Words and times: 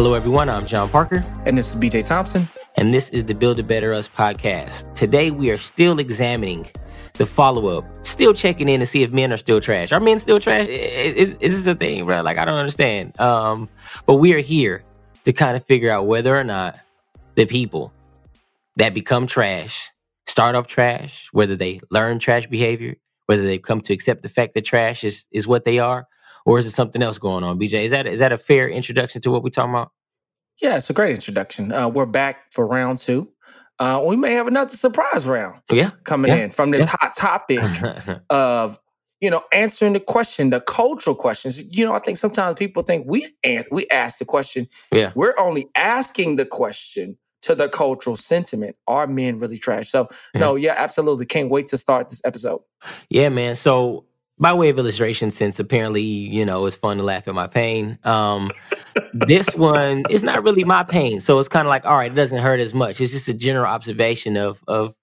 Hello, 0.00 0.14
everyone. 0.14 0.48
I'm 0.48 0.64
John 0.64 0.88
Parker. 0.88 1.22
And 1.44 1.58
this 1.58 1.74
is 1.74 1.78
BJ 1.78 2.06
Thompson. 2.06 2.48
And 2.78 2.94
this 2.94 3.10
is 3.10 3.26
the 3.26 3.34
Build 3.34 3.58
a 3.58 3.62
Better 3.62 3.92
Us 3.92 4.08
podcast. 4.08 4.94
Today, 4.94 5.30
we 5.30 5.50
are 5.50 5.58
still 5.58 5.98
examining 5.98 6.66
the 7.18 7.26
follow 7.26 7.68
up, 7.76 7.84
still 8.06 8.32
checking 8.32 8.66
in 8.70 8.80
to 8.80 8.86
see 8.86 9.02
if 9.02 9.12
men 9.12 9.30
are 9.30 9.36
still 9.36 9.60
trash. 9.60 9.92
Are 9.92 10.00
men 10.00 10.18
still 10.18 10.40
trash? 10.40 10.68
Is, 10.68 11.34
is 11.34 11.52
this 11.52 11.66
a 11.66 11.74
thing, 11.74 12.06
bro? 12.06 12.22
Like, 12.22 12.38
I 12.38 12.46
don't 12.46 12.56
understand. 12.56 13.20
Um, 13.20 13.68
but 14.06 14.14
we 14.14 14.32
are 14.32 14.38
here 14.38 14.82
to 15.24 15.34
kind 15.34 15.54
of 15.54 15.66
figure 15.66 15.90
out 15.90 16.06
whether 16.06 16.34
or 16.34 16.44
not 16.44 16.80
the 17.34 17.44
people 17.44 17.92
that 18.76 18.94
become 18.94 19.26
trash 19.26 19.90
start 20.26 20.54
off 20.54 20.66
trash, 20.66 21.28
whether 21.32 21.56
they 21.56 21.78
learn 21.90 22.18
trash 22.18 22.46
behavior, 22.46 22.94
whether 23.26 23.42
they've 23.42 23.60
come 23.60 23.82
to 23.82 23.92
accept 23.92 24.22
the 24.22 24.30
fact 24.30 24.54
that 24.54 24.64
trash 24.64 25.04
is, 25.04 25.26
is 25.30 25.46
what 25.46 25.64
they 25.64 25.78
are, 25.78 26.08
or 26.50 26.58
is 26.58 26.66
it 26.66 26.70
something 26.70 27.00
else 27.00 27.16
going 27.16 27.44
on? 27.44 27.60
BJ, 27.60 27.84
is 27.84 27.92
that 27.92 28.08
is 28.08 28.18
that 28.18 28.32
a 28.32 28.38
fair 28.38 28.68
introduction 28.68 29.20
to 29.22 29.30
what 29.30 29.44
we're 29.44 29.50
talking 29.50 29.70
about? 29.70 29.92
Yeah, 30.60 30.76
it's 30.76 30.90
a 30.90 30.92
great 30.92 31.14
introduction. 31.14 31.70
Uh, 31.70 31.88
we're 31.88 32.06
back 32.06 32.52
for 32.52 32.66
round 32.66 32.98
two. 32.98 33.32
Uh, 33.78 34.02
we 34.06 34.16
may 34.16 34.32
have 34.32 34.48
another 34.48 34.76
surprise 34.76 35.26
round. 35.26 35.62
Yeah, 35.70 35.90
coming 36.02 36.32
yeah. 36.32 36.44
in 36.44 36.50
from 36.50 36.72
this 36.72 36.80
yeah. 36.80 36.96
hot 37.00 37.16
topic 37.16 37.60
of 38.30 38.78
you 39.20 39.30
know 39.30 39.42
answering 39.52 39.92
the 39.92 40.00
question, 40.00 40.50
the 40.50 40.60
cultural 40.60 41.14
questions. 41.14 41.62
You 41.76 41.84
know, 41.84 41.94
I 41.94 42.00
think 42.00 42.18
sometimes 42.18 42.56
people 42.56 42.82
think 42.82 43.06
we 43.06 43.32
we 43.70 43.86
ask 43.92 44.18
the 44.18 44.24
question. 44.24 44.68
Yeah, 44.90 45.12
we're 45.14 45.38
only 45.38 45.68
asking 45.76 46.34
the 46.34 46.46
question 46.46 47.16
to 47.42 47.54
the 47.54 47.68
cultural 47.68 48.16
sentiment. 48.16 48.74
Are 48.88 49.06
men 49.06 49.38
really 49.38 49.56
trash? 49.56 49.88
So 49.88 50.08
no, 50.34 50.56
yeah, 50.56 50.74
absolutely. 50.76 51.26
Can't 51.26 51.48
wait 51.48 51.68
to 51.68 51.78
start 51.78 52.10
this 52.10 52.20
episode. 52.24 52.60
Yeah, 53.08 53.28
man. 53.28 53.54
So 53.54 54.04
by 54.40 54.54
way 54.54 54.70
of 54.70 54.78
illustration, 54.78 55.30
since 55.30 55.60
apparently, 55.60 56.02
you 56.02 56.46
know, 56.46 56.64
it's 56.64 56.74
fun 56.74 56.96
to 56.96 57.02
laugh 57.02 57.28
at 57.28 57.34
my 57.34 57.46
pain. 57.46 57.98
Um, 58.04 58.50
this 59.12 59.54
one 59.54 60.04
is 60.08 60.22
not 60.22 60.42
really 60.42 60.64
my 60.64 60.82
pain. 60.82 61.20
So 61.20 61.38
it's 61.38 61.48
kind 61.48 61.66
of 61.66 61.70
like, 61.70 61.84
all 61.84 61.96
right, 61.96 62.10
it 62.10 62.14
doesn't 62.14 62.42
hurt 62.42 62.58
as 62.58 62.72
much. 62.72 63.00
It's 63.00 63.12
just 63.12 63.28
a 63.28 63.34
general 63.34 63.66
observation 63.66 64.36
of 64.36 64.64
of 64.66 64.96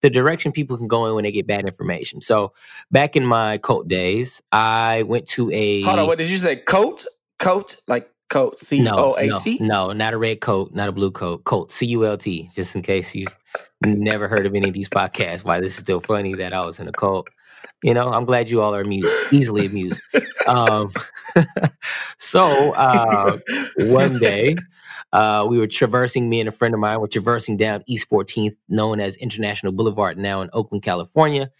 the 0.00 0.10
direction 0.10 0.52
people 0.52 0.76
can 0.76 0.86
go 0.86 1.06
in 1.06 1.14
when 1.14 1.24
they 1.24 1.32
get 1.32 1.46
bad 1.46 1.66
information. 1.66 2.20
So 2.20 2.52
back 2.90 3.16
in 3.16 3.26
my 3.26 3.58
cult 3.58 3.88
days, 3.88 4.42
I 4.52 5.02
went 5.02 5.26
to 5.30 5.50
a 5.50 5.82
Hold 5.82 5.98
on, 5.98 6.06
what 6.06 6.18
did 6.18 6.30
you 6.30 6.36
say? 6.36 6.56
Coat? 6.56 7.04
Coat? 7.38 7.76
Like 7.88 8.10
coat. 8.28 8.58
C 8.58 8.86
O 8.88 9.14
A 9.16 9.38
T? 9.38 9.58
No, 9.60 9.88
no, 9.88 9.92
not 9.92 10.14
a 10.14 10.18
red 10.18 10.40
coat, 10.40 10.72
not 10.72 10.88
a 10.88 10.92
blue 10.92 11.10
coat. 11.10 11.44
Coat. 11.44 11.72
C 11.72 11.86
U 11.86 12.06
L 12.06 12.16
T, 12.16 12.48
just 12.54 12.76
in 12.76 12.82
case 12.82 13.14
you've 13.14 13.36
never 13.84 14.28
heard 14.28 14.46
of 14.46 14.54
any 14.54 14.68
of 14.68 14.74
these 14.74 14.88
podcasts. 14.88 15.44
Why 15.44 15.58
this 15.60 15.72
is 15.72 15.78
still 15.78 16.00
funny 16.00 16.34
that 16.34 16.52
I 16.52 16.64
was 16.64 16.78
in 16.78 16.86
a 16.86 16.92
cult. 16.92 17.26
You 17.82 17.92
know, 17.92 18.08
I'm 18.10 18.24
glad 18.24 18.48
you 18.48 18.62
all 18.62 18.74
are 18.74 18.80
amused, 18.80 19.08
easily 19.32 19.66
amused. 19.66 20.00
Um, 20.46 20.90
so 22.18 22.72
uh, 22.72 23.38
one 23.78 24.18
day, 24.18 24.56
uh, 25.12 25.46
we 25.48 25.58
were 25.58 25.66
traversing, 25.66 26.28
me 26.28 26.40
and 26.40 26.48
a 26.48 26.52
friend 26.52 26.74
of 26.74 26.80
mine 26.80 27.00
were 27.00 27.08
traversing 27.08 27.56
down 27.56 27.82
East 27.86 28.08
14th, 28.10 28.56
known 28.68 29.00
as 29.00 29.16
International 29.16 29.72
Boulevard, 29.72 30.18
now 30.18 30.40
in 30.40 30.50
Oakland, 30.52 30.82
California. 30.82 31.50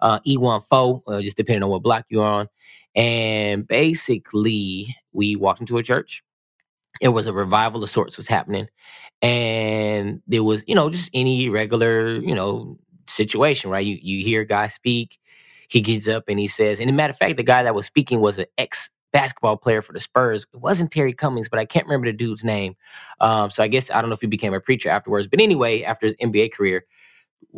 Uh, 0.00 0.20
E14, 0.26 1.02
uh, 1.06 1.22
just 1.22 1.36
depending 1.36 1.62
on 1.62 1.70
what 1.70 1.82
block 1.82 2.04
you're 2.08 2.24
on. 2.24 2.48
And 2.94 3.66
basically, 3.66 4.94
we 5.12 5.36
walked 5.36 5.60
into 5.60 5.78
a 5.78 5.82
church. 5.82 6.22
It 7.00 7.08
was 7.08 7.26
a 7.26 7.32
revival 7.32 7.82
of 7.82 7.90
sorts 7.90 8.16
was 8.16 8.28
happening. 8.28 8.68
And 9.22 10.22
there 10.26 10.42
was, 10.44 10.64
you 10.66 10.74
know, 10.74 10.90
just 10.90 11.10
any 11.14 11.48
regular, 11.48 12.08
you 12.08 12.34
know, 12.34 12.78
situation, 13.08 13.70
right? 13.70 13.84
You 13.86 13.98
you 14.02 14.24
hear 14.24 14.44
guy 14.44 14.66
speak, 14.68 15.18
he 15.68 15.80
gets 15.80 16.08
up 16.08 16.24
and 16.28 16.38
he 16.38 16.46
says, 16.46 16.80
and 16.80 16.90
a 16.90 16.92
matter 16.92 17.10
of 17.10 17.16
fact, 17.16 17.36
the 17.36 17.42
guy 17.42 17.62
that 17.62 17.74
was 17.74 17.86
speaking 17.86 18.20
was 18.20 18.38
an 18.38 18.46
ex 18.58 18.90
basketball 19.12 19.56
player 19.56 19.80
for 19.80 19.92
the 19.92 20.00
Spurs. 20.00 20.44
It 20.52 20.60
wasn't 20.60 20.90
Terry 20.90 21.12
Cummings, 21.12 21.48
but 21.48 21.60
I 21.60 21.64
can't 21.64 21.86
remember 21.86 22.08
the 22.08 22.16
dude's 22.16 22.42
name. 22.42 22.74
Um, 23.20 23.48
so 23.48 23.62
I 23.62 23.68
guess 23.68 23.90
I 23.90 24.00
don't 24.00 24.10
know 24.10 24.14
if 24.14 24.20
he 24.20 24.26
became 24.26 24.52
a 24.52 24.60
preacher 24.60 24.88
afterwards. 24.88 25.28
But 25.28 25.40
anyway, 25.40 25.84
after 25.84 26.06
his 26.06 26.16
NBA 26.16 26.52
career, 26.52 26.84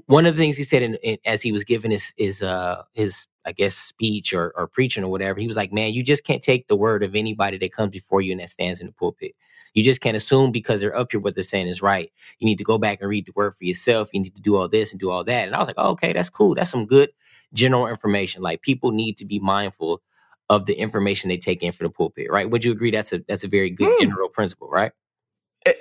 one 0.06 0.26
of 0.26 0.36
the 0.36 0.42
things 0.42 0.56
he 0.56 0.62
said 0.62 0.82
in, 0.82 0.94
in, 0.96 1.18
as 1.24 1.42
he 1.42 1.52
was 1.52 1.64
giving 1.64 1.90
his 1.90 2.12
his 2.16 2.42
uh, 2.42 2.82
his 2.92 3.26
I 3.44 3.52
guess 3.52 3.74
speech 3.74 4.34
or, 4.34 4.52
or 4.56 4.66
preaching 4.66 5.04
or 5.04 5.10
whatever, 5.10 5.40
he 5.40 5.46
was 5.46 5.56
like, 5.56 5.72
"Man, 5.72 5.94
you 5.94 6.02
just 6.02 6.24
can't 6.24 6.42
take 6.42 6.68
the 6.68 6.76
word 6.76 7.02
of 7.02 7.14
anybody 7.14 7.58
that 7.58 7.72
comes 7.72 7.92
before 7.92 8.20
you 8.20 8.32
and 8.32 8.40
that 8.40 8.50
stands 8.50 8.80
in 8.80 8.86
the 8.86 8.92
pulpit. 8.92 9.34
You 9.72 9.84
just 9.84 10.00
can't 10.00 10.16
assume 10.16 10.52
because 10.52 10.80
they're 10.80 10.96
up 10.96 11.12
here 11.12 11.20
what 11.20 11.34
they're 11.34 11.44
saying 11.44 11.68
is 11.68 11.82
right. 11.82 12.10
You 12.38 12.46
need 12.46 12.58
to 12.58 12.64
go 12.64 12.78
back 12.78 13.00
and 13.00 13.10
read 13.10 13.26
the 13.26 13.32
word 13.34 13.54
for 13.54 13.64
yourself. 13.64 14.10
You 14.12 14.20
need 14.20 14.34
to 14.34 14.42
do 14.42 14.56
all 14.56 14.68
this 14.68 14.90
and 14.92 15.00
do 15.00 15.10
all 15.10 15.24
that." 15.24 15.46
And 15.46 15.54
I 15.54 15.58
was 15.58 15.68
like, 15.68 15.78
oh, 15.78 15.90
"Okay, 15.92 16.12
that's 16.12 16.30
cool. 16.30 16.54
That's 16.54 16.70
some 16.70 16.86
good 16.86 17.10
general 17.54 17.86
information. 17.86 18.42
Like 18.42 18.62
people 18.62 18.90
need 18.90 19.16
to 19.18 19.24
be 19.24 19.38
mindful 19.38 20.02
of 20.48 20.66
the 20.66 20.74
information 20.74 21.28
they 21.28 21.36
take 21.36 21.62
in 21.62 21.72
from 21.72 21.86
the 21.86 21.90
pulpit, 21.90 22.28
right? 22.30 22.48
Would 22.48 22.64
you 22.64 22.72
agree 22.72 22.90
that's 22.90 23.12
a 23.12 23.18
that's 23.26 23.44
a 23.44 23.48
very 23.48 23.70
good 23.70 23.88
mm. 23.88 24.00
general 24.00 24.28
principle, 24.28 24.68
right? 24.68 24.92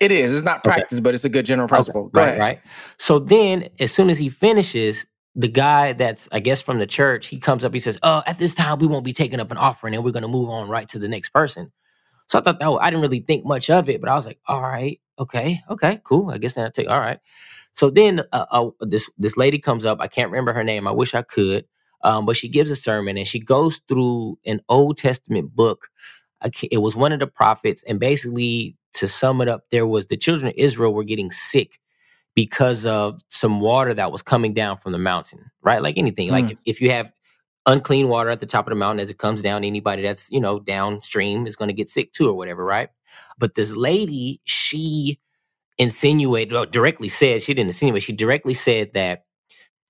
It 0.01 0.12
is. 0.12 0.34
It's 0.34 0.44
not 0.44 0.63
practice, 0.63 0.97
okay. 0.97 1.03
but 1.03 1.16
it's 1.16 1.25
a 1.25 1.29
good 1.29 1.46
general 1.46 1.68
principle. 1.68 2.06
Okay. 2.06 2.19
right, 2.19 2.28
ahead. 2.29 2.40
right. 2.40 2.57
So 2.97 3.19
then, 3.19 3.69
as 3.79 3.91
soon 3.91 4.09
as 4.09 4.18
he 4.18 4.29
finishes, 4.29 5.06
the 5.35 5.47
guy 5.47 5.94
that's 5.94 6.29
I 6.31 6.40
guess 6.40 6.62
from 6.62 6.79
the 6.79 6.88
church, 6.88 7.28
he 7.28 7.38
comes 7.38 7.63
up. 7.63 7.73
He 7.73 7.79
says, 7.79 8.00
"Oh, 8.01 8.23
at 8.25 8.40
this 8.40 8.56
time, 8.56 8.79
we 8.79 8.88
won't 8.88 9.06
be 9.06 9.13
taking 9.13 9.40
up 9.40 9.51
an 9.51 9.57
offering, 9.57 9.94
and 9.94 10.03
we're 10.03 10.12
going 10.12 10.23
to 10.23 10.29
move 10.29 10.50
on 10.50 10.69
right 10.69 10.88
to 10.90 11.00
the 11.00 11.07
next 11.07 11.29
person." 11.29 11.72
So 12.28 12.40
I 12.40 12.41
thought 12.41 12.59
that 12.59 12.68
I 12.68 12.90
didn't 12.90 13.03
really 13.03 13.19
think 13.19 13.46
much 13.46 13.69
of 13.69 13.90
it, 13.90 14.01
but 14.01 14.09
I 14.09 14.16
was 14.16 14.25
like, 14.25 14.40
"All 14.47 14.62
right, 14.62 15.00
okay, 15.19 15.62
okay, 15.69 16.00
cool. 16.03 16.31
I 16.31 16.38
guess 16.38 16.53
then 16.53 16.66
I 16.66 16.69
take 16.69 16.90
all 16.90 17.00
right." 17.00 17.19
So 17.73 17.90
then 17.90 18.22
uh, 18.31 18.46
uh, 18.50 18.69
this 18.79 19.09
this 19.17 19.38
lady 19.38 19.59
comes 19.59 19.85
up. 19.85 20.00
I 20.00 20.07
can't 20.07 20.31
remember 20.31 20.53
her 20.53 20.63
name. 20.63 20.88
I 20.88 20.91
wish 20.91 21.13
I 21.13 21.22
could. 21.22 21.66
Um, 22.02 22.25
but 22.25 22.38
she 22.38 22.47
gives 22.47 22.69
a 22.69 22.75
sermon 22.75 23.17
and 23.17 23.28
she 23.28 23.40
goes 23.40 23.81
through 23.88 24.38
an 24.46 24.62
Old 24.69 24.97
Testament 24.97 25.56
book. 25.56 25.90
It 26.62 26.78
was 26.78 26.96
one 26.96 27.12
of 27.12 27.19
the 27.19 27.28
prophets, 27.28 27.84
and 27.88 28.00
basically, 28.00 28.78
to 28.96 29.08
sum 29.08 29.42
it 29.42 29.48
up, 29.48 29.66
there 29.72 29.88
was 29.88 30.08
the 30.08 30.18
children 30.18 30.50
of 30.50 30.54
Israel 30.58 30.94
were 30.94 31.04
getting 31.04 31.32
sick 31.32 31.80
because 32.36 32.86
of 32.86 33.22
some 33.30 33.60
water 33.60 33.94
that 33.94 34.12
was 34.12 34.22
coming 34.22 34.54
down 34.54 34.78
from 34.78 34.92
the 34.92 34.98
mountain, 34.98 35.52
right? 35.62 35.82
Like 35.82 35.98
anything, 35.98 36.30
mm. 36.30 36.32
like 36.32 36.52
if, 36.52 36.58
if 36.66 36.82
you 36.82 36.92
have 36.92 37.12
unclean 37.66 38.10
water 38.10 38.30
at 38.30 38.40
the 38.40 38.46
top 38.46 38.68
of 38.68 38.72
the 38.72 38.76
mountain 38.76 39.00
as 39.00 39.10
it 39.10 39.18
comes 39.18 39.42
down, 39.42 39.64
anybody 39.64 40.02
that's 40.02 40.30
you 40.32 40.40
know 40.40 40.60
downstream 40.60 41.48
is 41.48 41.56
going 41.56 41.70
to 41.70 41.74
get 41.74 41.90
sick 41.90 42.12
too, 42.12 42.30
or 42.30 42.34
whatever, 42.34 42.64
right? 42.66 42.90
But 43.38 43.56
this 43.56 43.76
lady, 43.76 44.42
she 44.44 45.20
insinuated, 45.78 46.53
or 46.53 46.66
directly 46.66 47.09
said, 47.09 47.41
she 47.41 47.53
didn't 47.53 47.70
insinuate, 47.70 48.03
she 48.03 48.14
directly 48.14 48.53
said 48.53 48.94
that 48.94 49.26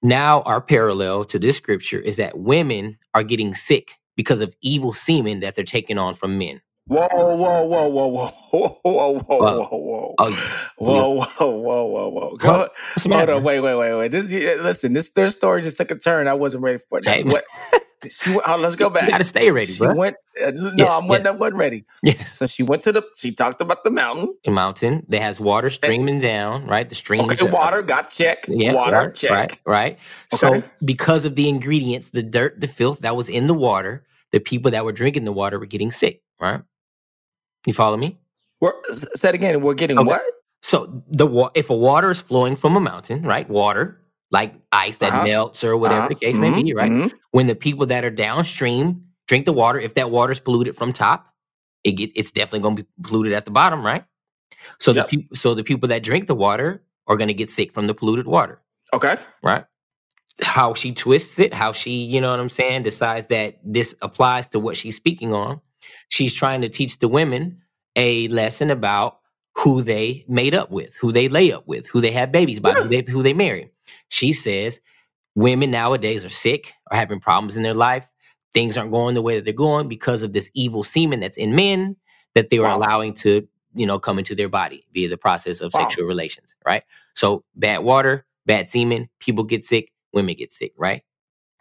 now, 0.06 0.42
our 0.42 0.62
parallel 0.62 1.24
to 1.26 1.40
this 1.40 1.58
scripture 1.58 2.00
is 2.00 2.18
that 2.18 2.38
women 2.38 3.00
are 3.16 3.24
getting 3.24 3.56
sick 3.56 3.94
because 4.16 4.40
of 4.40 4.56
evil 4.62 4.94
semen 4.94 5.40
that 5.40 5.56
they're 5.56 5.66
taking 5.66 5.98
on 5.98 6.14
from 6.14 6.38
men. 6.38 6.62
Whoa, 6.88 7.08
whoa, 7.12 7.36
whoa, 7.36 7.88
whoa, 7.88 7.88
whoa, 7.88 8.08
whoa, 8.08 8.30
whoa, 8.52 8.70
whoa, 8.84 9.20
whoa, 9.20 9.68
whoa, 9.68 10.16
oh, 10.20 10.32
whoa, 10.78 11.10
whoa, 11.10 11.26
whoa, 11.40 11.86
whoa, 11.88 12.10
whoa. 12.10 12.36
Go, 12.36 12.68
hold 12.98 13.30
on, 13.30 13.44
wait, 13.44 13.60
wait, 13.60 13.76
wait, 13.76 13.94
wait. 13.96 14.12
This, 14.12 14.32
listen, 14.32 14.94
this 14.94 15.10
their 15.10 15.28
story 15.30 15.64
just 15.64 15.78
took 15.78 15.90
a 15.90 15.96
turn. 15.96 16.28
I 16.28 16.36
wasn't 16.36 16.62
ready 16.64 16.78
for 16.78 17.02
that. 17.02 17.10
Hey, 17.10 17.24
what? 17.24 17.44
She, 18.08 18.38
oh, 18.46 18.58
let's 18.58 18.76
go 18.76 18.92
back. 18.92 19.06
You 19.06 19.10
got 19.10 19.18
to 19.18 19.24
stay 19.24 19.50
ready, 19.50 19.74
she 19.74 19.80
bro. 19.80 19.96
Went, 19.96 20.16
uh, 20.46 20.52
no, 20.52 20.74
yes, 20.78 20.90
I 20.90 21.00
wasn't, 21.04 21.26
yes. 21.26 21.40
wasn't 21.40 21.58
ready. 21.58 21.86
Yes. 22.04 22.34
So 22.34 22.46
she 22.46 22.62
went 22.62 22.84
to 22.84 22.92
the. 22.92 23.04
She 23.18 23.32
talked 23.32 23.62
about 23.62 23.84
the 23.84 23.90
mountain. 23.90 24.36
The 24.46 24.52
mountain 24.52 25.08
that 25.10 25.24
has 25.24 25.40
water 25.40 25.72
streaming 25.72 26.20
down, 26.20 26.68
right? 26.68 26.88
The 26.88 26.94
streams. 26.94 27.32
Okay, 27.32 27.50
water 27.50 27.82
got 27.82 28.12
check. 28.12 28.46
Yeah, 28.48 28.74
water 28.74 29.08
right, 29.08 29.16
check. 29.16 29.32
Right, 29.32 29.62
right. 29.66 30.00
Okay. 30.34 30.62
So 30.62 30.64
because 30.84 31.26
of 31.26 31.36
the 31.36 31.50
ingredients, 31.50 32.12
the 32.12 32.22
dirt, 32.22 32.62
the 32.62 32.68
filth 32.68 33.00
that 33.00 33.16
was 33.16 33.28
in 33.28 33.48
the 33.48 33.56
water, 33.56 34.06
the 34.32 34.40
people 34.40 34.70
that 34.70 34.86
were 34.86 34.92
drinking 34.92 35.24
the 35.24 35.32
water 35.32 35.58
were 35.58 35.66
getting 35.66 35.92
sick. 35.92 36.22
Right. 36.40 36.62
You 37.66 37.74
follow 37.74 37.98
me? 37.98 38.18
We're 38.62 38.74
said 38.94 39.36
again. 39.36 39.62
We're 39.62 39.74
getting 39.74 39.98
okay. 39.98 40.08
what? 40.08 40.22
So 40.62 41.04
the 41.10 41.28
wa- 41.28 41.52
if 41.54 41.70
a 41.70 41.76
water 41.76 42.10
is 42.10 42.22
flowing 42.22 42.56
from 42.56 42.76
a 42.76 42.80
mountain, 42.80 43.24
right? 43.24 43.48
Water 43.50 44.02
like 44.32 44.54
ice 44.72 44.98
that 44.98 45.14
uh-huh. 45.14 45.24
melts 45.24 45.64
or 45.64 45.78
whatever 45.78 46.02
uh-huh. 46.02 46.10
the 46.10 46.16
case 46.16 46.36
mm-hmm. 46.36 46.56
may 46.56 46.64
be, 46.64 46.74
right? 46.74 46.92
Mm-hmm. 46.92 47.16
When 47.32 47.48
the 47.48 47.56
people 47.56 47.86
that 47.88 48.04
are 48.04 48.10
downstream 48.10 49.06
drink 49.28 49.46
the 49.46 49.54
water, 49.54 49.80
if 49.80 49.94
that 49.96 50.12
water 50.12 50.32
is 50.32 50.40
polluted 50.40 50.76
from 50.76 50.92
top, 50.92 51.34
it 51.84 51.92
get, 51.94 52.12
it's 52.16 52.32
definitely 52.32 52.62
going 52.62 52.76
to 52.76 52.84
be 52.84 52.90
polluted 53.04 53.34
at 53.34 53.46
the 53.46 53.52
bottom, 53.52 53.86
right? 53.86 54.04
So 54.80 54.92
yep. 54.92 55.08
the 55.08 55.18
people, 55.18 55.36
so 55.36 55.54
the 55.54 55.64
people 55.64 55.88
that 55.90 56.04
drink 56.04 56.28
the 56.28 56.36
water 56.36 56.84
are 57.08 57.16
going 57.16 57.28
to 57.28 57.34
get 57.34 57.50
sick 57.50 57.72
from 57.72 57.86
the 57.86 57.94
polluted 57.94 58.28
water. 58.28 58.62
Okay, 58.94 59.16
right? 59.44 59.66
How 60.42 60.74
she 60.74 60.92
twists 60.94 61.40
it, 61.40 61.54
how 61.54 61.72
she, 61.72 61.92
you 62.04 62.20
know 62.20 62.32
what 62.32 62.40
I'm 62.40 62.50
saying, 62.50 62.84
decides 62.84 63.28
that 63.28 63.60
this 63.64 63.96
applies 64.02 64.48
to 64.50 64.60
what 64.60 64.76
she's 64.76 64.96
speaking 64.96 65.34
on. 65.34 65.62
She's 66.10 66.34
trying 66.34 66.62
to 66.62 66.70
teach 66.70 67.00
the 67.00 67.08
women 67.08 67.62
a 67.96 68.28
lesson 68.30 68.72
about 68.72 69.20
who 69.56 69.82
they 69.82 70.26
made 70.28 70.54
up 70.54 70.70
with, 70.70 70.96
who 70.98 71.12
they 71.12 71.30
lay 71.30 71.52
up 71.52 71.68
with, 71.68 71.88
who 71.88 72.02
they 72.02 72.12
have 72.12 72.32
babies 72.32 72.60
by, 72.60 72.70
yeah. 72.70 72.84
who, 72.84 72.90
they, 72.90 73.02
who 73.02 73.24
they 73.24 73.34
marry. 73.34 73.72
She 74.10 74.34
says 74.34 74.82
women 75.36 75.72
nowadays 75.72 76.26
are 76.26 76.30
sick, 76.30 76.74
are 76.92 76.98
having 76.98 77.20
problems 77.20 77.56
in 77.56 77.64
their 77.64 77.74
life. 77.74 78.10
Things 78.54 78.78
aren't 78.78 78.92
going 78.92 79.16
the 79.16 79.22
way 79.22 79.36
that 79.36 79.46
they're 79.46 79.54
going 79.54 79.88
because 79.88 80.24
of 80.24 80.34
this 80.34 80.52
evil 80.54 80.84
semen 80.84 81.20
that's 81.20 81.38
in 81.38 81.56
men 81.56 81.96
that 82.36 82.50
they 82.50 82.60
were 82.60 82.68
wow. 82.68 82.78
allowing 82.78 83.14
to, 83.14 83.48
you 83.74 83.86
know, 83.86 84.00
come 84.00 84.20
into 84.20 84.36
their 84.36 84.50
body 84.50 84.86
via 84.94 85.10
the 85.10 85.18
process 85.18 85.62
of 85.62 85.74
wow. 85.74 85.82
sexual 85.82 86.06
relations, 86.06 86.56
right? 86.66 86.84
So 87.14 87.44
bad 87.56 87.80
water, 87.80 88.26
bad 88.46 88.70
semen, 88.70 89.10
people 89.20 89.44
get 89.44 89.64
sick, 89.64 89.92
women 90.14 90.36
get 90.36 90.52
sick, 90.52 90.74
right? 90.78 91.04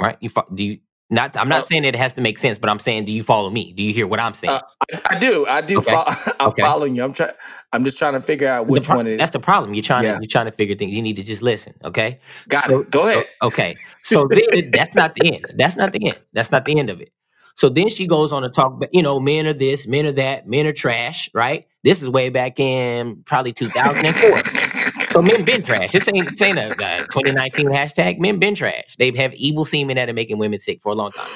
Right? 0.00 0.16
You 0.20 0.30
do 0.54 0.64
you 0.64 0.78
not, 1.14 1.36
I'm 1.36 1.48
not 1.48 1.62
uh, 1.62 1.66
saying 1.66 1.84
it 1.84 1.96
has 1.96 2.12
to 2.14 2.22
make 2.22 2.38
sense, 2.38 2.58
but 2.58 2.68
I'm 2.68 2.78
saying, 2.78 3.04
do 3.04 3.12
you 3.12 3.22
follow 3.22 3.50
me? 3.50 3.72
Do 3.72 3.82
you 3.82 3.92
hear 3.92 4.06
what 4.06 4.20
I'm 4.20 4.34
saying? 4.34 4.52
Uh, 4.52 4.60
I, 4.92 5.00
I, 5.16 5.18
do. 5.18 5.46
I 5.46 5.60
do. 5.60 5.78
Okay. 5.78 5.92
Follow, 5.92 6.04
I'm 6.40 6.48
okay. 6.48 6.62
following 6.62 6.96
you. 6.96 7.04
I'm 7.04 7.12
trying. 7.12 7.30
I'm 7.72 7.84
just 7.84 7.98
trying 7.98 8.12
to 8.12 8.20
figure 8.20 8.48
out 8.48 8.66
which 8.66 8.86
pro- 8.86 8.96
one 8.96 9.06
it 9.06 9.14
is. 9.14 9.18
That's 9.18 9.32
the 9.32 9.40
problem. 9.40 9.74
You're 9.74 9.82
trying 9.82 10.04
yeah. 10.04 10.14
to 10.14 10.22
you're 10.22 10.28
trying 10.28 10.46
to 10.46 10.52
figure 10.52 10.76
things. 10.76 10.94
You 10.94 11.02
need 11.02 11.16
to 11.16 11.22
just 11.22 11.42
listen. 11.42 11.74
Okay. 11.84 12.20
Got 12.48 12.64
so, 12.64 12.80
it. 12.80 12.90
Go 12.90 13.08
ahead. 13.08 13.26
Okay. 13.42 13.74
So 14.06 14.28
then, 14.28 14.70
that's 14.70 14.94
not 14.94 15.14
the 15.14 15.32
end. 15.32 15.46
That's 15.56 15.76
not 15.76 15.92
the 15.92 16.08
end. 16.08 16.18
That's 16.34 16.52
not 16.52 16.66
the 16.66 16.78
end 16.78 16.90
of 16.90 17.00
it. 17.00 17.10
So 17.56 17.70
then 17.70 17.88
she 17.88 18.06
goes 18.06 18.34
on 18.34 18.42
to 18.42 18.50
talk. 18.50 18.84
You 18.92 19.02
know, 19.02 19.18
men 19.18 19.46
are 19.46 19.54
this, 19.54 19.86
men 19.86 20.04
are 20.04 20.12
that, 20.12 20.46
men 20.46 20.66
are 20.66 20.74
trash. 20.74 21.30
Right. 21.32 21.66
This 21.84 22.02
is 22.02 22.10
way 22.10 22.28
back 22.28 22.60
in 22.60 23.22
probably 23.24 23.54
2004. 23.54 24.82
So 25.14 25.22
men 25.22 25.44
been 25.44 25.62
trash. 25.62 25.92
This 25.92 26.08
ain't, 26.08 26.28
this 26.28 26.42
ain't 26.42 26.58
a, 26.58 26.72
a 26.72 26.98
2019 27.04 27.68
hashtag. 27.68 28.18
Men 28.18 28.40
been 28.40 28.56
trash. 28.56 28.96
They 28.98 29.12
have 29.12 29.32
evil 29.34 29.64
semen 29.64 29.94
that 29.94 30.08
are 30.08 30.12
making 30.12 30.38
women 30.38 30.58
sick 30.58 30.82
for 30.82 30.90
a 30.90 30.96
long 30.96 31.12
time. 31.12 31.30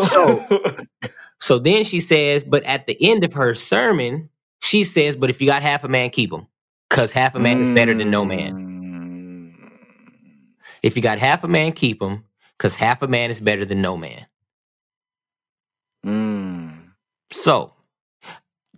So, 0.00 0.44
so 1.38 1.60
then 1.60 1.84
she 1.84 2.00
says, 2.00 2.42
but 2.42 2.64
at 2.64 2.88
the 2.88 2.96
end 3.00 3.22
of 3.22 3.32
her 3.34 3.54
sermon, 3.54 4.30
she 4.62 4.82
says, 4.82 5.14
but 5.14 5.30
if 5.30 5.40
you 5.40 5.46
got 5.46 5.62
half 5.62 5.84
a 5.84 5.88
man, 5.88 6.10
keep 6.10 6.32
him. 6.32 6.48
Because 6.88 7.12
half 7.12 7.36
a 7.36 7.38
man 7.38 7.62
is 7.62 7.70
better 7.70 7.94
than 7.94 8.10
no 8.10 8.24
man. 8.24 9.52
Mm. 9.54 9.70
If 10.82 10.96
you 10.96 11.02
got 11.02 11.20
half 11.20 11.44
a 11.44 11.48
man, 11.48 11.70
keep 11.70 12.02
him. 12.02 12.24
Because 12.58 12.74
half 12.74 13.00
a 13.00 13.06
man 13.06 13.30
is 13.30 13.38
better 13.38 13.64
than 13.64 13.80
no 13.80 13.96
man. 13.96 14.26
Mm. 16.04 16.72
So 17.30 17.74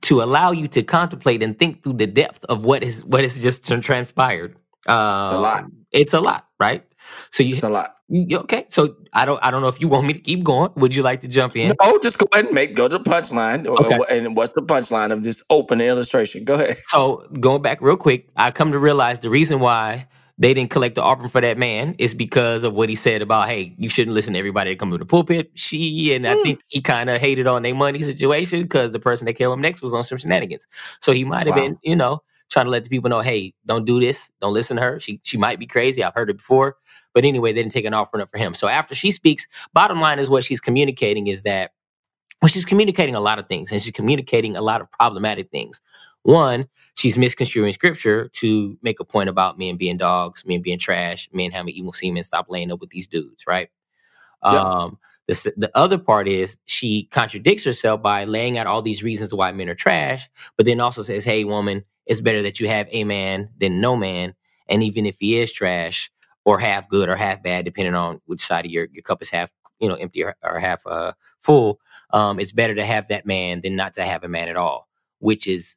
to 0.03 0.23
allow 0.23 0.51
you 0.51 0.67
to 0.69 0.83
contemplate 0.83 1.43
and 1.43 1.59
think 1.59 1.83
through 1.83 1.95
the 1.95 2.07
depth 2.07 2.45
of 2.47 2.65
what 2.65 2.83
is 2.83 3.05
what 3.05 3.23
has 3.23 3.41
just 3.41 3.67
transpired. 3.67 4.57
Uh, 4.87 5.23
it's 5.25 5.33
a 5.33 5.39
lot. 5.39 5.63
Um, 5.65 5.73
it's 5.93 6.13
a 6.15 6.21
lot, 6.21 6.47
right? 6.59 6.85
So 7.31 7.43
you, 7.43 7.55
it's 7.55 7.63
a 7.63 7.69
lot. 7.69 7.97
okay, 8.11 8.67
so 8.69 8.97
I 9.13 9.25
don't 9.25 9.43
I 9.43 9.51
don't 9.51 9.63
know 9.63 9.69
if 9.69 9.81
you 9.81 9.89
want 9.89 10.07
me 10.07 10.13
to 10.13 10.19
keep 10.19 10.43
going. 10.45 10.71
Would 10.77 10.95
you 10.95 11.03
like 11.03 11.21
to 11.21 11.29
jump 11.29 11.57
in? 11.57 11.75
No, 11.81 11.99
just 11.99 12.19
go 12.19 12.27
ahead 12.33 12.47
and 12.47 12.55
make 12.55 12.75
go 12.75 12.89
to 12.89 12.99
the 12.99 13.05
punchline. 13.05 13.67
Okay. 13.67 13.99
And 14.11 14.37
what's 14.37 14.53
the 14.53 14.63
punchline 14.63 15.13
of 15.13 15.23
this 15.23 15.43
open 15.51 15.81
illustration? 15.81 16.45
Go 16.45 16.55
ahead. 16.55 16.77
So 16.89 17.27
going 17.41 17.63
back 17.63 17.81
real 17.81 17.97
quick, 17.97 18.29
I 18.37 18.51
come 18.51 18.73
to 18.73 18.79
realize 18.79 19.21
the 19.21 19.31
reason 19.31 19.61
why 19.61 20.09
they 20.39 20.55
didn't 20.55 20.71
collect 20.71 20.95
the 20.95 21.03
offering 21.03 21.29
for 21.29 21.41
that 21.41 21.59
man 21.59 21.95
is 21.99 22.15
because 22.15 22.65
of 22.65 22.73
what 22.73 22.89
he 22.89 22.95
said 22.95 23.23
about, 23.23 23.49
hey, 23.49 23.75
you 23.77 23.89
shouldn't 23.89 24.15
listen 24.15 24.33
to 24.33 24.39
everybody 24.39 24.71
that 24.71 24.79
come 24.79 24.91
to 24.91 24.99
the 24.99 25.05
pulpit. 25.05 25.51
She 25.55 26.13
and 26.15 26.27
I 26.27 26.35
mm. 26.35 26.43
think 26.43 26.61
he 26.69 26.81
kind 26.81 27.11
of 27.11 27.21
hated 27.21 27.47
on 27.47 27.63
their 27.63 27.75
money 27.75 28.01
situation 28.01 28.63
because 28.63 28.93
the 28.93 28.99
person 28.99 29.27
that 29.27 29.35
killed 29.35 29.55
him 29.55 29.61
next 29.61 29.83
was 29.83 29.93
on 29.93 30.03
some 30.03 30.19
shenanigans. 30.19 30.67
So 31.01 31.13
he 31.13 31.25
might 31.25 31.47
have 31.47 31.57
wow. 31.57 31.63
been, 31.63 31.79
you 31.83 31.95
know, 31.95 32.23
trying 32.51 32.67
to 32.67 32.71
let 32.71 32.85
the 32.85 32.91
people 32.91 33.11
know, 33.11 33.21
hey, 33.21 33.55
don't 33.67 33.85
do 33.85 34.01
this, 34.01 34.31
don't 34.41 34.55
listen 34.55 34.77
to 34.77 34.83
her. 34.83 34.99
She 34.99 35.21
she 35.23 35.37
might 35.37 35.59
be 35.59 35.67
crazy. 35.67 36.03
I've 36.03 36.15
heard 36.15 36.31
it 36.31 36.39
before. 36.39 36.77
But 37.15 37.25
anyway, 37.25 37.53
they 37.53 37.61
didn't 37.63 37.73
take 37.73 37.85
an 37.85 37.95
offering 37.95 38.23
up 38.23 38.31
for 38.31 38.39
him. 38.39 38.55
So 38.55 38.69
after 38.69 38.95
she 38.95 39.11
speaks, 39.11 39.47
bottom 39.75 40.01
line 40.01 40.19
is 40.19 40.31
what 40.31 40.45
she's 40.45 40.61
communicating 40.61 41.27
is 41.27 41.43
that 41.43 41.73
well, 42.41 42.49
she's 42.49 42.65
communicating 42.65 43.15
a 43.15 43.21
lot 43.21 43.39
of 43.39 43.47
things 43.47 43.71
and 43.71 43.81
she's 43.81 43.93
communicating 43.93 44.57
a 44.57 44.61
lot 44.61 44.81
of 44.81 44.91
problematic 44.91 45.51
things. 45.51 45.81
One, 46.25 46.69
she's 46.95 47.19
misconstruing 47.19 47.73
scripture 47.73 48.29
to 48.35 48.79
make 48.83 49.01
a 49.01 49.05
point 49.05 49.29
about 49.29 49.59
men 49.59 49.77
being 49.77 49.97
dogs, 49.97 50.45
men 50.47 50.63
being 50.63 50.79
trash, 50.79 51.29
men 51.33 51.51
having 51.51 51.75
evil 51.75 51.93
semen, 51.93 52.23
stop 52.23 52.47
laying 52.49 52.71
up 52.71 52.81
with 52.81 52.91
these 52.91 53.07
dudes, 53.07 53.45
right? 53.47 53.69
Yep. 54.45 54.55
Um, 54.55 54.99
the, 55.29 55.53
the 55.57 55.71
other 55.77 55.99
part 55.99 56.29
is 56.29 56.59
she 56.65 57.05
contradicts 57.11 57.65
herself 57.65 58.03
by 58.03 58.25
laying 58.25 58.59
out 58.59 58.67
all 58.67 58.83
these 58.83 59.03
reasons 59.03 59.33
why 59.33 59.53
men 59.53 59.69
are 59.69 59.75
trash, 59.75 60.29
but 60.57 60.67
then 60.67 60.81
also 60.81 61.03
says, 61.03 61.25
hey, 61.25 61.45
woman, 61.45 61.85
it's 62.07 62.21
better 62.21 62.43
that 62.43 62.61
you 62.61 62.69
have 62.69 62.89
a 62.91 63.05
man 63.05 63.51
than 63.59 63.81
no 63.81 63.97
man. 63.97 64.35
And 64.69 64.83
even 64.83 65.07
if 65.07 65.17
he 65.21 65.39
is 65.39 65.53
trash 65.53 66.11
or 66.45 66.59
half 66.59 66.89
good 66.89 67.09
or 67.09 67.17
half 67.17 67.43
bad, 67.43 67.65
depending 67.65 67.95
on 67.95 68.21
which 68.27 68.41
side 68.41 68.65
of 68.65 68.71
your, 68.71 68.89
your 68.93 69.03
cup 69.03 69.23
is 69.23 69.31
half, 69.31 69.53
you 69.79 69.89
know, 69.89 69.95
empty 69.95 70.23
or, 70.25 70.37
or 70.43 70.59
half 70.59 70.87
uh, 70.87 71.13
full, 71.41 71.81
um, 72.11 72.39
it's 72.41 72.53
better 72.53 72.75
to 72.75 72.85
have 72.85 73.09
that 73.09 73.27
man 73.27 73.61
than 73.63 73.77
not 73.77 73.93
to 73.95 74.05
have 74.05 74.25
a 74.25 74.29
man 74.29 74.49
at 74.49 74.57
all, 74.57 74.89
which 75.19 75.47
is 75.47 75.77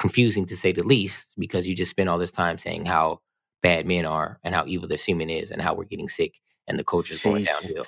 confusing 0.00 0.46
to 0.46 0.56
say 0.56 0.72
the 0.72 0.82
least 0.82 1.34
because 1.38 1.68
you 1.68 1.76
just 1.76 1.90
spend 1.90 2.08
all 2.08 2.18
this 2.18 2.32
time 2.32 2.58
saying 2.58 2.86
how 2.86 3.20
bad 3.62 3.86
men 3.86 4.06
are 4.06 4.40
and 4.42 4.54
how 4.54 4.64
evil 4.66 4.88
their 4.88 4.98
semen 4.98 5.30
is 5.30 5.50
and 5.50 5.60
how 5.60 5.74
we're 5.74 5.84
getting 5.84 6.08
sick 6.08 6.40
and 6.66 6.78
the 6.78 6.84
culture 6.84 7.14
is 7.14 7.22
going 7.22 7.44
downhill. 7.44 7.84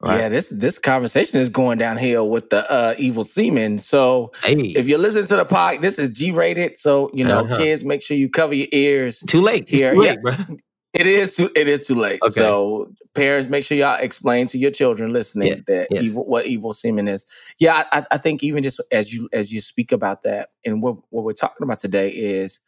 Right? 0.00 0.20
Yeah, 0.20 0.28
this 0.28 0.48
this 0.48 0.78
conversation 0.78 1.40
is 1.40 1.48
going 1.48 1.78
downhill 1.78 2.28
with 2.28 2.50
the 2.50 2.70
uh, 2.70 2.94
evil 2.98 3.24
semen. 3.24 3.78
So 3.78 4.32
hey. 4.42 4.54
if 4.54 4.88
you're 4.88 4.98
listening 4.98 5.26
to 5.26 5.36
the 5.36 5.44
pod, 5.44 5.82
this 5.82 5.98
is 5.98 6.08
G 6.08 6.30
rated. 6.30 6.78
So 6.78 7.10
you 7.14 7.24
know, 7.24 7.40
uh-huh. 7.40 7.56
kids, 7.56 7.84
make 7.84 8.02
sure 8.02 8.16
you 8.16 8.28
cover 8.28 8.54
your 8.54 8.66
ears. 8.72 9.22
Too 9.28 9.40
late 9.40 9.68
here. 9.68 9.94
Too 9.94 10.00
late, 10.00 10.18
yeah. 10.24 10.46
It 10.94 11.06
is 11.06 11.36
too. 11.36 11.50
It 11.56 11.68
is 11.68 11.86
too 11.86 11.94
late. 11.94 12.20
Okay. 12.22 12.32
So 12.32 12.92
parents, 13.14 13.48
make 13.48 13.64
sure 13.64 13.76
y'all 13.76 13.98
explain 14.00 14.46
to 14.48 14.58
your 14.58 14.70
children 14.70 15.12
listening 15.12 15.48
yeah. 15.48 15.60
that 15.66 15.88
yes. 15.90 16.02
evil, 16.04 16.24
what 16.26 16.46
evil 16.46 16.72
semen 16.72 17.08
is. 17.08 17.24
Yeah, 17.58 17.84
I, 17.92 18.04
I, 18.10 18.18
think 18.18 18.42
even 18.42 18.62
just 18.62 18.80
as 18.92 19.12
you 19.12 19.28
as 19.32 19.52
you 19.52 19.60
speak 19.60 19.92
about 19.92 20.22
that, 20.24 20.50
and 20.64 20.82
what 20.82 20.96
what 21.10 21.24
we're 21.24 21.32
talking 21.32 21.64
about 21.64 21.78
today 21.78 22.10
is 22.10 22.60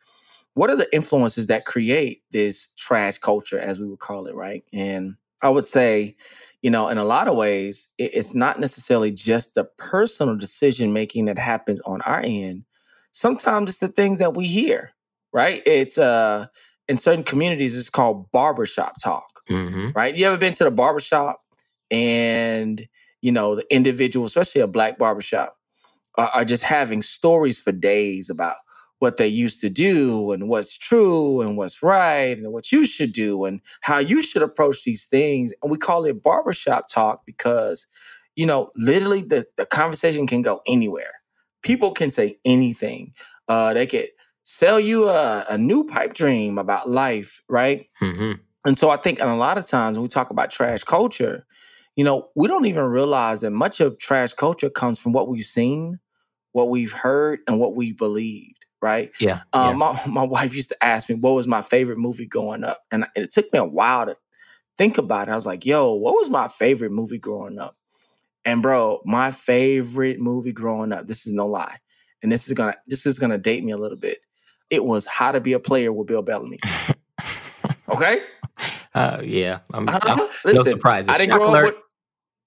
what 0.54 0.71
are 0.71 0.76
the 0.76 0.92
influences 0.94 1.49
that 1.49 1.66
create 1.66 2.23
this 2.30 2.68
trash 2.76 3.18
culture, 3.18 3.59
as 3.59 3.78
we 3.78 3.87
would 3.87 3.99
call 3.99 4.26
it, 4.26 4.35
right? 4.35 4.64
And 4.73 5.16
I 5.42 5.50
would 5.50 5.66
say, 5.66 6.16
you 6.62 6.71
know, 6.71 6.88
in 6.88 6.97
a 6.97 7.04
lot 7.04 7.28
of 7.28 7.37
ways, 7.37 7.88
it, 7.99 8.12
it's 8.14 8.35
not 8.35 8.59
necessarily 8.59 9.11
just 9.11 9.54
the 9.54 9.64
personal 9.76 10.37
decision 10.37 10.92
making 10.92 11.26
that 11.26 11.38
happens 11.38 11.80
on 11.82 12.00
our 12.02 12.23
end. 12.25 12.64
Sometimes 13.12 13.71
it's 13.71 13.78
the 13.78 13.88
things 13.88 14.18
that 14.18 14.35
we 14.35 14.47
hear, 14.47 14.92
right? 15.32 15.62
It's 15.66 15.99
uh 15.99 16.47
in 16.88 16.97
certain 16.97 17.25
communities 17.25 17.76
it's 17.76 17.90
called 17.90 18.30
barbershop 18.30 18.94
talk 19.02 19.36
mm-hmm. 19.49 19.91
right 19.95 20.17
you 20.17 20.26
ever 20.26 20.37
been 20.37 20.53
to 20.53 20.65
the 20.65 20.71
barbershop 20.71 21.43
and 21.91 22.87
you 23.21 23.33
know 23.33 23.55
the 23.55 23.75
individual 23.75 24.26
especially 24.26 24.61
a 24.61 24.67
black 24.67 24.99
barbershop 24.99 25.57
are, 26.17 26.31
are 26.35 26.45
just 26.45 26.62
having 26.62 27.03
stories 27.03 27.61
for 27.61 27.73
days 27.73 28.31
about 28.31 28.57
what 28.99 29.19
they 29.19 29.29
used 29.29 29.61
to 29.61 29.69
do 29.69 30.33
and 30.33 30.49
what's 30.49 30.76
true 30.76 31.43
and 31.43 31.57
what's 31.57 31.83
right 31.83 32.38
and 32.38 32.53
what 32.53 32.73
you 32.73 32.87
should 32.87 33.12
do 33.12 33.45
and 33.45 33.61
how 33.83 33.99
you 33.99 34.23
should 34.23 34.43
approach 34.43 34.85
these 34.85 35.07
things 35.07 35.53
and 35.62 35.71
we 35.71 35.76
call 35.76 36.05
it 36.05 36.23
barbershop 36.23 36.88
talk 36.88 37.23
because 37.26 37.87
you 38.37 38.47
know 38.47 38.71
literally 38.76 39.23
the, 39.23 39.45
the 39.57 39.67
conversation 39.67 40.26
can 40.26 40.43
go 40.43 40.61
anywhere 40.67 41.21
people 41.62 41.93
can 41.93 42.11
say 42.11 42.38
anything 42.45 43.12
uh, 43.49 43.75
they 43.75 43.87
could 43.87 44.09
sell 44.47 44.79
you 44.79 45.09
a, 45.09 45.45
a 45.50 45.59
new 45.59 45.85
pipe 45.85 46.15
dream 46.15 46.57
about 46.57 46.88
life, 46.88 47.43
right? 47.49 47.88
Mm-hmm. 48.00 48.41
And 48.66 48.76
so 48.76 48.90
I 48.90 48.96
think, 48.96 49.20
and 49.20 49.30
a 49.30 49.37
lot 49.37 49.58
of 49.58 49.66
times 49.66 49.96
when 49.96 50.02
we 50.02 50.08
talk 50.08 50.30
about 50.30 50.50
trash 50.50 50.82
culture, 50.85 51.46
you 51.94 52.04
know, 52.04 52.28
we 52.35 52.49
don't 52.49 52.66
even 52.66 52.85
realize 52.85 53.40
that 53.40 53.52
much 53.52 53.80
of 53.80 53.99
trash 53.99 54.32
culture 54.32 54.68
comes 54.68 54.99
from 54.99 55.12
what 55.12 55.28
we've 55.28 55.46
seen, 55.46 55.99
what 56.52 56.68
we've 56.68 56.92
heard, 56.92 57.40
and 57.46 57.58
what 57.58 57.75
we 57.75 57.92
believed, 57.92 58.66
right? 58.82 59.12
Yeah. 59.20 59.40
Um, 59.52 59.68
yeah. 59.68 59.75
My, 59.75 60.00
my 60.08 60.23
wife 60.25 60.54
used 60.54 60.70
to 60.70 60.85
ask 60.85 61.08
me 61.08 61.14
what 61.14 61.35
was 61.35 61.46
my 61.46 61.62
favorite 61.62 61.99
movie 61.99 62.26
growing 62.26 62.64
up. 62.64 62.82
And 62.90 63.06
it 63.14 63.32
took 63.32 63.50
me 63.52 63.58
a 63.58 63.64
while 63.64 64.06
to 64.06 64.16
think 64.76 64.99
about 64.99 65.28
it. 65.28 65.32
I 65.32 65.37
was 65.37 65.46
like, 65.46 65.64
yo, 65.64 65.94
what 65.94 66.14
was 66.14 66.28
my 66.28 66.49
favorite 66.49 66.92
movie 66.92 67.18
growing 67.18 67.58
up? 67.58 67.76
And 68.44 68.62
bro, 68.62 69.00
my 69.04 69.30
favorite 69.30 70.20
movie 70.20 70.52
growing 70.52 70.92
up, 70.92 71.06
this 71.06 71.26
is 71.26 71.32
no 71.32 71.46
lie. 71.46 71.78
And 72.23 72.32
this 72.32 72.49
is 72.49 72.54
gonna 72.54 72.75
this 72.87 73.06
is 73.06 73.18
gonna 73.18 73.38
date 73.38 73.62
me 73.62 73.73
a 73.73 73.76
little 73.76 73.99
bit 73.99 74.18
it 74.70 74.85
was 74.85 75.06
How 75.06 75.32
to 75.32 75.40
Be 75.40 75.52
a 75.52 75.61
Player 75.61 75.92
with 75.92 76.06
Bill 76.06 76.23
Bellamy. 76.23 76.58
okay. 77.88 78.23
Uh, 78.97 79.21
yeah, 79.23 79.59
I'm, 79.75 79.87
uh-huh. 79.87 80.00
I'm 80.05 80.19
Listen, 80.47 80.55
no 80.55 80.62
surprises. 80.62 81.11
I 81.11 81.19
didn't 81.19 81.37
grow 81.37 81.53
up 81.53 81.65
with. 81.65 81.75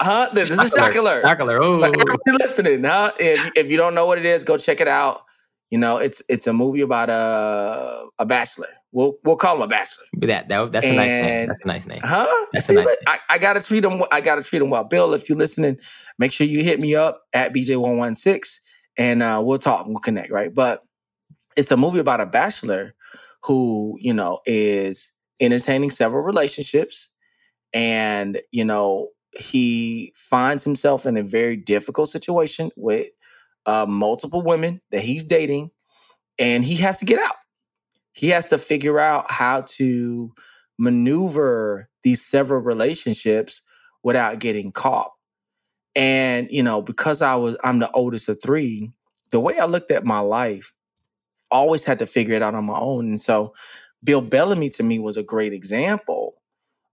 Huh? 0.02 0.30
This, 0.34 0.50
is 0.50 0.58
Shock 0.72 0.96
Alert. 0.96 1.24
Shock 1.24 1.40
Alert. 1.42 1.60
Oh, 1.62 1.76
like, 1.76 1.94
listening, 2.26 2.84
huh? 2.84 3.12
If, 3.20 3.52
if 3.56 3.70
you 3.70 3.78
don't 3.78 3.94
know 3.94 4.08
what 4.08 4.18
it 4.18 4.26
is, 4.26 4.44
go 4.44 4.58
check 4.58 4.82
it 4.82 4.88
out. 4.88 5.22
You 5.70 5.78
know, 5.78 5.98
it's 5.98 6.24
it's 6.28 6.48
a 6.48 6.54
movie 6.54 6.82
about 6.82 7.12
a 7.12 8.08
a 8.18 8.26
bachelor. 8.26 8.70
We'll 8.92 9.14
we'll 9.24 9.36
call 9.36 9.58
him 9.58 9.62
a 9.62 9.68
bachelor. 9.68 10.06
That, 10.14 10.50
that 10.50 10.72
that's 10.72 10.88
and, 10.88 10.96
a 10.96 10.98
nice 10.98 11.12
name. 11.12 11.48
That's 11.48 11.62
a 11.62 11.68
nice 11.68 11.86
name. 11.86 12.00
Huh? 12.02 12.48
That's 12.52 12.66
See, 12.66 12.74
a 12.74 12.78
nice 12.78 12.88
name. 12.88 12.96
I, 13.06 13.18
I, 13.30 13.38
gotta 13.38 13.62
treat 13.62 13.86
him. 13.86 14.02
I 14.12 14.20
gotta 14.20 14.42
treat 14.42 14.64
him 14.64 14.72
well. 14.72 14.86
Bill, 14.86 15.14
if 15.14 15.30
you're 15.30 15.38
listening, 15.38 15.78
make 16.18 16.32
sure 16.32 16.48
you 16.48 16.64
hit 16.64 16.80
me 16.80 16.96
up 16.96 17.22
at 17.34 17.54
BJ116 17.54 18.60
and 18.98 19.22
uh, 19.22 19.40
we'll 19.46 19.60
talk. 19.60 19.86
We'll 19.86 19.98
connect. 19.98 20.32
Right. 20.32 20.52
But 20.52 20.82
it's 21.56 21.70
a 21.70 21.78
movie 21.78 22.00
about 22.00 22.22
a 22.22 22.26
bachelor 22.26 22.96
who 23.44 23.96
you 24.02 24.14
know 24.14 24.40
is 24.48 25.12
entertaining 25.40 25.92
several 25.92 26.24
relationships, 26.24 27.10
and 27.74 28.40
you 28.52 28.64
know 28.64 29.10
he 29.38 30.14
finds 30.16 30.64
himself 30.64 31.06
in 31.06 31.18
a 31.18 31.24
very 31.24 31.56
difficult 31.56 32.10
situation 32.10 32.72
with 32.76 33.10
uh, 33.66 33.86
multiple 33.88 34.42
women 34.42 34.82
that 34.92 35.04
he's 35.04 35.24
dating, 35.24 35.72
and 36.38 36.64
he 36.64 36.76
has 36.76 36.98
to 37.00 37.06
get 37.06 37.20
out. 37.20 37.36
He 38.14 38.30
has 38.30 38.48
to 38.48 38.58
figure 38.58 39.00
out 39.00 39.30
how 39.30 39.62
to 39.62 40.34
maneuver 40.78 41.90
these 42.04 42.26
several 42.26 42.62
relationships 42.62 43.62
without 44.04 44.40
getting 44.40 44.72
caught. 44.72 45.12
And 45.96 46.48
you 46.52 46.64
know, 46.64 46.82
because 46.82 47.22
I 47.22 47.36
was 47.36 47.58
I'm 47.64 47.80
the 47.80 47.92
oldest 47.92 48.30
of 48.30 48.42
three, 48.42 48.92
the 49.32 49.40
way 49.40 49.60
I 49.60 49.66
looked 49.66 49.92
at 49.92 50.06
my 50.06 50.20
life, 50.20 50.74
always 51.52 51.84
had 51.84 52.00
to 52.00 52.06
figure 52.06 52.36
it 52.36 52.42
out 52.42 52.56
on 52.56 52.66
my 52.66 52.78
own. 52.80 53.08
And 53.08 53.20
so 53.20 53.54
Bill 54.04 54.22
Bellamy 54.22 54.70
to 54.72 54.84
me 54.84 55.00
was 55.00 55.18
a 55.18 55.24
great 55.24 55.54
example 55.54 56.36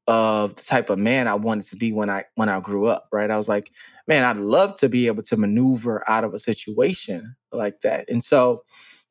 of 0.09 0.55
the 0.55 0.63
type 0.63 0.89
of 0.89 0.99
man 0.99 1.27
I 1.27 1.35
wanted 1.35 1.67
to 1.67 1.77
be 1.77 1.93
when 1.93 2.09
I 2.09 2.25
when 2.37 2.49
I 2.49 2.61
grew 2.61 2.87
up, 2.87 3.09
right? 3.13 3.31
I 3.31 3.37
was 3.37 3.49
like, 3.49 3.73
man, 4.07 4.25
I'd 4.25 4.37
love 4.37 4.77
to 4.77 4.89
be 4.89 5.09
able 5.09 5.23
to 5.25 5.37
maneuver 5.37 6.09
out 6.09 6.25
of 6.25 6.33
a 6.33 6.39
situation 6.39 7.35
like 7.53 7.81
that. 7.81 8.09
And 8.09 8.23
so 8.23 8.63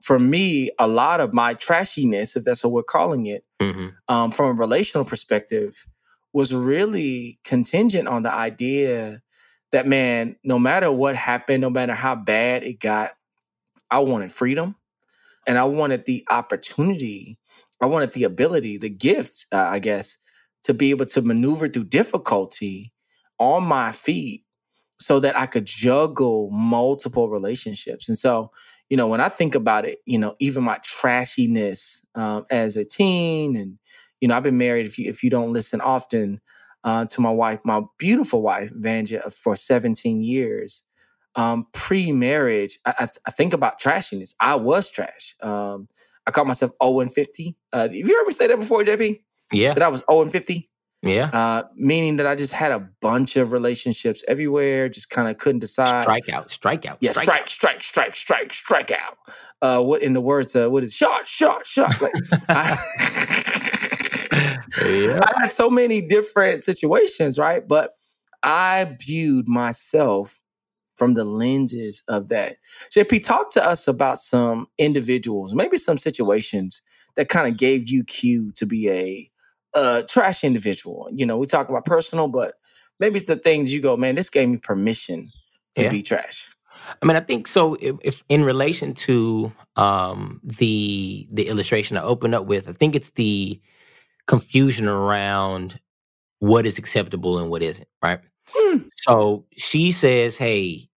for 0.01 0.19
me, 0.19 0.71
a 0.79 0.87
lot 0.87 1.19
of 1.19 1.33
my 1.33 1.53
trashiness, 1.55 2.35
if 2.35 2.43
that's 2.43 2.63
what 2.63 2.73
we're 2.73 2.83
calling 2.83 3.25
it, 3.25 3.43
mm-hmm. 3.59 3.87
um, 4.07 4.31
from 4.31 4.45
a 4.47 4.53
relational 4.53 5.03
perspective, 5.03 5.85
was 6.33 6.53
really 6.53 7.39
contingent 7.43 8.07
on 8.07 8.23
the 8.23 8.33
idea 8.33 9.21
that 9.71 9.87
man, 9.87 10.35
no 10.43 10.59
matter 10.59 10.91
what 10.91 11.15
happened, 11.15 11.61
no 11.61 11.69
matter 11.69 11.93
how 11.93 12.15
bad 12.15 12.63
it 12.63 12.79
got, 12.79 13.11
I 13.89 13.99
wanted 13.99 14.31
freedom 14.31 14.75
and 15.47 15.57
I 15.57 15.63
wanted 15.63 16.05
the 16.05 16.25
opportunity, 16.29 17.37
I 17.81 17.85
wanted 17.87 18.13
the 18.13 18.23
ability, 18.23 18.77
the 18.77 18.89
gift, 18.89 19.45
uh, 19.51 19.67
I 19.69 19.79
guess, 19.79 20.17
to 20.63 20.73
be 20.73 20.89
able 20.89 21.05
to 21.07 21.21
maneuver 21.21 21.67
through 21.67 21.85
difficulty 21.85 22.93
on 23.39 23.63
my 23.63 23.91
feet 23.91 24.43
so 24.99 25.19
that 25.19 25.37
I 25.37 25.45
could 25.45 25.65
juggle 25.65 26.49
multiple 26.51 27.29
relationships. 27.29 28.07
And 28.07 28.17
so, 28.17 28.51
you 28.89 28.97
know, 28.97 29.07
when 29.07 29.21
I 29.21 29.29
think 29.29 29.55
about 29.55 29.85
it, 29.85 29.99
you 30.05 30.17
know, 30.17 30.35
even 30.39 30.63
my 30.63 30.79
trashiness 30.79 32.01
um, 32.15 32.45
as 32.49 32.77
a 32.77 32.85
teen, 32.85 33.55
and 33.55 33.77
you 34.21 34.27
know, 34.27 34.37
I've 34.37 34.43
been 34.43 34.57
married. 34.57 34.85
If 34.85 34.97
you 34.97 35.09
if 35.09 35.23
you 35.23 35.29
don't 35.29 35.53
listen 35.53 35.81
often 35.81 36.39
uh, 36.83 37.05
to 37.05 37.21
my 37.21 37.31
wife, 37.31 37.61
my 37.65 37.81
beautiful 37.97 38.41
wife 38.41 38.71
Vanja, 38.73 39.33
for 39.33 39.55
17 39.55 40.23
years. 40.23 40.83
Um, 41.37 41.67
pre-marriage, 41.73 42.79
I, 42.85 42.93
I, 42.99 43.07
I, 43.27 43.31
think 43.31 43.53
about 43.53 43.77
trashiness. 43.77 44.33
I 44.39 44.55
was 44.55 44.89
trash. 44.89 45.35
Um, 45.41 45.89
I 46.27 46.31
call 46.31 46.45
myself 46.45 46.71
0 46.83 47.01
and 47.01 47.13
50. 47.13 47.55
Uh, 47.71 47.81
have 47.83 47.93
you 47.93 48.25
me 48.25 48.33
say 48.33 48.47
that 48.47 48.59
before, 48.59 48.83
JP? 48.83 49.21
Yeah. 49.51 49.73
That 49.73 49.83
I 49.83 49.87
was 49.87 50.03
0 50.09 50.21
and 50.21 50.31
50. 50.31 50.69
Yeah. 51.03 51.29
Uh, 51.31 51.63
meaning 51.75 52.17
that 52.17 52.25
I 52.25 52.33
just 52.35 52.51
had 52.51 52.71
a 52.71 52.79
bunch 52.99 53.35
of 53.35 53.51
relationships 53.51 54.23
everywhere, 54.27 54.89
just 54.89 55.11
kind 55.11 55.29
of 55.29 55.37
couldn't 55.37 55.59
decide. 55.59 56.01
Strike 56.01 56.29
out, 56.29 56.49
strike 56.49 56.85
out. 56.87 56.97
Yeah, 56.99 57.11
strike, 57.11 57.47
strike, 57.47 57.49
strike, 57.49 57.83
strike, 57.83 58.15
strike, 58.15 58.53
strike 58.53 58.91
out. 58.91 59.17
Uh, 59.61 59.83
what 59.83 60.01
in 60.01 60.13
the 60.13 60.21
words, 60.21 60.55
uh, 60.55 60.67
what 60.67 60.83
is 60.83 60.93
shot, 60.93 61.27
shot, 61.27 61.65
shot? 61.65 62.01
Like, 62.01 62.13
I, 62.49 62.77
yeah. 64.87 65.19
I 65.37 65.41
had 65.41 65.51
so 65.51 65.69
many 65.69 66.01
different 66.01 66.63
situations, 66.63 67.37
right? 67.37 67.67
But 67.67 67.91
I 68.41 68.95
viewed 68.99 69.47
myself 69.47 70.39
from 70.95 71.13
the 71.13 71.23
lenses 71.23 72.01
of 72.07 72.29
that. 72.29 72.57
JP, 72.89 73.25
talk 73.25 73.51
to 73.51 73.65
us 73.65 73.87
about 73.87 74.17
some 74.17 74.67
individuals, 74.77 75.53
maybe 75.53 75.77
some 75.77 75.97
situations 75.97 76.81
that 77.15 77.29
kind 77.29 77.47
of 77.47 77.57
gave 77.57 77.89
you 77.89 78.03
cue 78.03 78.51
to 78.53 78.65
be 78.65 78.89
a, 78.89 79.31
a 79.75 80.03
trash 80.03 80.43
individual. 80.43 81.09
You 81.13 81.25
know, 81.25 81.37
we 81.37 81.45
talk 81.45 81.69
about 81.69 81.85
personal, 81.85 82.27
but 82.27 82.55
maybe 82.99 83.17
it's 83.17 83.27
the 83.27 83.35
things 83.35 83.73
you 83.73 83.81
go, 83.81 83.97
man, 83.97 84.15
this 84.15 84.29
gave 84.29 84.49
me 84.49 84.57
permission 84.57 85.29
to 85.75 85.83
yeah. 85.83 85.89
be 85.89 86.01
trash. 86.01 86.49
I 87.01 87.05
mean, 87.05 87.17
I 87.17 87.21
think 87.21 87.47
so. 87.47 87.75
If, 87.75 87.95
if 88.01 88.23
in 88.29 88.43
relation 88.43 88.93
to 88.93 89.51
um, 89.75 90.39
the 90.43 91.27
the 91.31 91.47
illustration 91.47 91.97
I 91.97 92.03
opened 92.03 92.35
up 92.35 92.45
with, 92.45 92.69
I 92.69 92.73
think 92.73 92.95
it's 92.95 93.11
the 93.11 93.59
confusion 94.27 94.87
around 94.87 95.79
what 96.39 96.65
is 96.65 96.77
acceptable 96.77 97.39
and 97.39 97.49
what 97.49 97.63
isn't. 97.63 97.87
Right. 98.03 98.19
Mm. 98.53 98.89
So 98.95 99.45
she 99.55 99.91
says, 99.91 100.37
"Hey, 100.37 100.89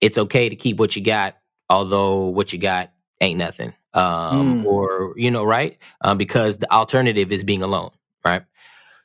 it's 0.00 0.18
okay 0.18 0.48
to 0.48 0.56
keep 0.56 0.78
what 0.78 0.96
you 0.96 1.02
got, 1.02 1.36
although 1.68 2.26
what 2.26 2.52
you 2.52 2.58
got 2.58 2.92
ain't 3.20 3.38
nothing." 3.38 3.74
Um, 3.92 4.62
mm. 4.62 4.66
Or 4.66 5.14
you 5.16 5.30
know, 5.30 5.44
right? 5.44 5.78
Um, 6.02 6.18
because 6.18 6.58
the 6.58 6.70
alternative 6.72 7.32
is 7.32 7.44
being 7.44 7.62
alone. 7.62 7.90
Right. 8.24 8.42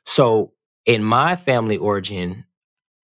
So 0.04 0.52
in 0.84 1.02
my 1.02 1.36
family 1.36 1.76
origin, 1.76 2.44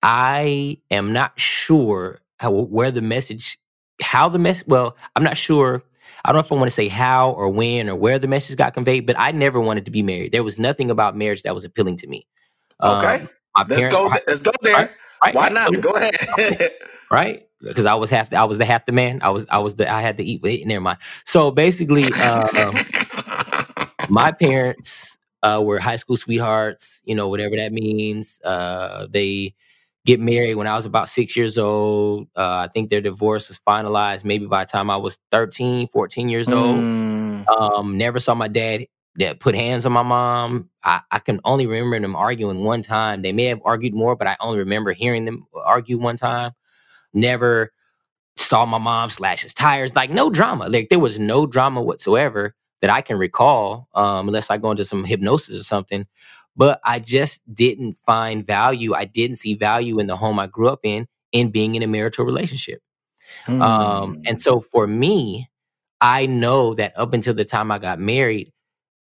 I 0.03 0.77
am 0.91 1.13
not 1.13 1.39
sure 1.39 2.21
how 2.37 2.51
where 2.51 2.91
the 2.91 3.01
message, 3.01 3.57
how 4.01 4.29
the 4.29 4.39
mess. 4.39 4.63
Well, 4.67 4.95
I'm 5.15 5.23
not 5.23 5.37
sure. 5.37 5.81
I 6.25 6.31
don't 6.31 6.37
know 6.37 6.45
if 6.45 6.51
I 6.51 6.55
want 6.55 6.67
to 6.67 6.75
say 6.75 6.89
how 6.89 7.31
or 7.31 7.47
when 7.47 7.89
or 7.89 7.95
where 7.95 8.19
the 8.19 8.27
message 8.27 8.57
got 8.57 8.73
conveyed, 8.73 9.05
but 9.05 9.17
I 9.17 9.31
never 9.31 9.59
wanted 9.59 9.85
to 9.85 9.91
be 9.91 10.03
married. 10.03 10.33
There 10.33 10.43
was 10.43 10.59
nothing 10.59 10.91
about 10.91 11.15
marriage 11.15 11.43
that 11.43 11.53
was 11.53 11.63
appealing 11.63 11.95
to 11.97 12.07
me. 12.07 12.27
Okay, 12.83 13.21
um, 13.21 13.29
let's 13.67 13.93
go. 13.93 14.11
let's 14.27 14.41
go 14.41 14.51
there. 14.61 14.95
Right, 15.21 15.35
Why 15.35 15.43
right. 15.43 15.53
not? 15.53 15.73
So, 15.73 15.81
go 15.81 15.91
ahead. 15.91 16.71
right, 17.11 17.47
because 17.61 17.85
I 17.85 17.95
was 17.95 18.09
half. 18.09 18.33
I 18.33 18.43
was 18.45 18.57
the 18.57 18.65
half 18.65 18.85
the 18.85 18.91
man. 18.91 19.19
I 19.21 19.29
was. 19.29 19.45
I 19.49 19.59
was 19.59 19.75
the. 19.75 19.91
I 19.91 20.01
had 20.01 20.17
to 20.17 20.23
eat. 20.23 20.41
Wait, 20.41 20.65
never 20.65 20.81
mind. 20.81 20.99
So 21.25 21.51
basically, 21.51 22.05
uh, 22.15 22.71
my 24.09 24.31
parents 24.31 25.17
uh, 25.43 25.61
were 25.63 25.79
high 25.79 25.97
school 25.97 26.15
sweethearts. 26.15 27.01
You 27.05 27.15
know, 27.15 27.27
whatever 27.27 27.55
that 27.57 27.73
means. 27.73 28.39
Uh, 28.43 29.07
they 29.09 29.55
get 30.05 30.19
married 30.19 30.55
when 30.55 30.67
I 30.67 30.75
was 30.75 30.85
about 30.85 31.09
six 31.09 31.35
years 31.35 31.57
old. 31.57 32.27
Uh, 32.35 32.67
I 32.67 32.69
think 32.73 32.89
their 32.89 33.01
divorce 33.01 33.47
was 33.49 33.59
finalized 33.59 34.23
maybe 34.23 34.45
by 34.45 34.63
the 34.63 34.71
time 34.71 34.89
I 34.89 34.97
was 34.97 35.19
13, 35.31 35.87
14 35.89 36.29
years 36.29 36.49
old. 36.49 36.77
Mm. 36.77 37.47
Um, 37.47 37.97
never 37.97 38.19
saw 38.19 38.33
my 38.33 38.47
dad 38.47 38.85
that 39.15 39.39
put 39.39 39.55
hands 39.55 39.85
on 39.85 39.91
my 39.91 40.03
mom. 40.03 40.69
I, 40.83 41.01
I, 41.11 41.19
can 41.19 41.41
only 41.43 41.65
remember 41.65 41.99
them 41.99 42.15
arguing 42.15 42.63
one 42.63 42.81
time. 42.81 43.21
They 43.21 43.33
may 43.33 43.45
have 43.45 43.61
argued 43.65 43.93
more, 43.93 44.15
but 44.15 44.27
I 44.27 44.37
only 44.39 44.59
remember 44.59 44.93
hearing 44.93 45.25
them 45.25 45.45
argue 45.53 45.97
one 45.97 46.15
time. 46.15 46.51
Never 47.13 47.73
saw 48.37 48.65
my 48.65 48.77
mom 48.77 49.09
slash 49.09 49.43
his 49.43 49.53
tires. 49.53 49.95
Like 49.95 50.09
no 50.11 50.29
drama. 50.29 50.69
Like 50.69 50.89
there 50.89 50.99
was 50.99 51.19
no 51.19 51.45
drama 51.45 51.81
whatsoever 51.81 52.55
that 52.81 52.89
I 52.89 53.01
can 53.01 53.17
recall, 53.17 53.89
um, 53.93 54.29
unless 54.29 54.49
I 54.49 54.57
go 54.57 54.71
into 54.71 54.85
some 54.85 55.03
hypnosis 55.03 55.59
or 55.59 55.63
something 55.63 56.05
but 56.59 56.81
I 56.83 56.99
just 56.99 57.41
didn't 57.55 57.93
find 58.05 58.45
value. 58.45 58.93
I 58.93 59.05
didn't 59.05 59.37
see 59.37 59.53
value 59.53 59.97
in 59.97 60.07
the 60.07 60.17
home 60.17 60.39
I 60.39 60.47
grew 60.47 60.67
up 60.67 60.81
in 60.83 61.07
in 61.31 61.51
being 61.51 61.75
in 61.75 61.83
a 61.83 61.87
marital 61.87 62.25
relationship. 62.25 62.81
Mm. 63.47 63.61
Um, 63.61 64.21
and 64.25 64.37
hmm. 64.37 64.41
so 64.41 64.59
for 64.59 64.85
me, 64.85 65.49
I 66.01 66.25
know 66.25 66.73
that 66.73 66.91
up 66.97 67.13
until 67.13 67.33
the 67.33 67.45
time 67.45 67.71
I 67.71 67.79
got 67.79 67.97
married, 67.97 68.51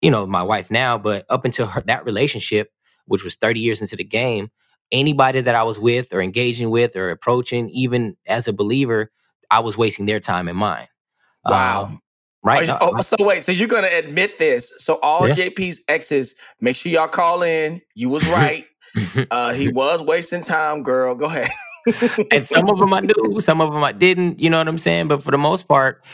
you 0.01 0.11
know, 0.11 0.25
my 0.25 0.43
wife 0.43 0.69
now, 0.69 0.97
but 0.97 1.25
up 1.29 1.45
until 1.45 1.67
her, 1.67 1.81
that 1.81 2.05
relationship, 2.05 2.71
which 3.05 3.23
was 3.23 3.35
30 3.35 3.59
years 3.59 3.81
into 3.81 3.95
the 3.95 4.03
game, 4.03 4.49
anybody 4.91 5.41
that 5.41 5.55
I 5.55 5.63
was 5.63 5.79
with 5.79 6.13
or 6.13 6.21
engaging 6.21 6.69
with 6.69 6.95
or 6.95 7.09
approaching, 7.09 7.69
even 7.69 8.15
as 8.27 8.47
a 8.47 8.53
believer, 8.53 9.11
I 9.49 9.59
was 9.59 9.77
wasting 9.77 10.05
their 10.05 10.19
time 10.19 10.47
and 10.47 10.57
mine. 10.57 10.87
Wow. 11.45 11.85
Um, 11.85 12.01
Right. 12.43 12.67
You, 12.67 12.77
oh, 12.79 13.01
so 13.01 13.17
wait, 13.19 13.45
so 13.45 13.51
you're 13.51 13.67
gonna 13.67 13.89
admit 13.91 14.37
this? 14.37 14.71
So 14.77 14.99
all 15.01 15.27
yeah. 15.27 15.35
JP's 15.35 15.81
exes, 15.89 16.33
make 16.61 16.77
sure 16.77 16.89
y'all 16.89 17.09
call 17.09 17.43
in. 17.43 17.81
You 17.93 18.07
was 18.07 18.25
right. 18.29 18.65
uh, 19.31 19.51
he 19.53 19.67
was 19.67 20.01
wasting 20.01 20.41
time, 20.41 20.81
girl. 20.81 21.13
Go 21.13 21.25
ahead. 21.25 21.49
and 22.31 22.45
some 22.45 22.69
of 22.69 22.77
them 22.77 22.93
I 22.93 23.01
knew, 23.01 23.39
some 23.39 23.59
of 23.59 23.73
them 23.73 23.83
I 23.83 23.91
didn't. 23.91 24.39
You 24.39 24.49
know 24.49 24.59
what 24.59 24.67
I'm 24.69 24.77
saying? 24.77 25.09
But 25.09 25.23
for 25.23 25.31
the 25.31 25.37
most 25.37 25.67
part, 25.67 26.05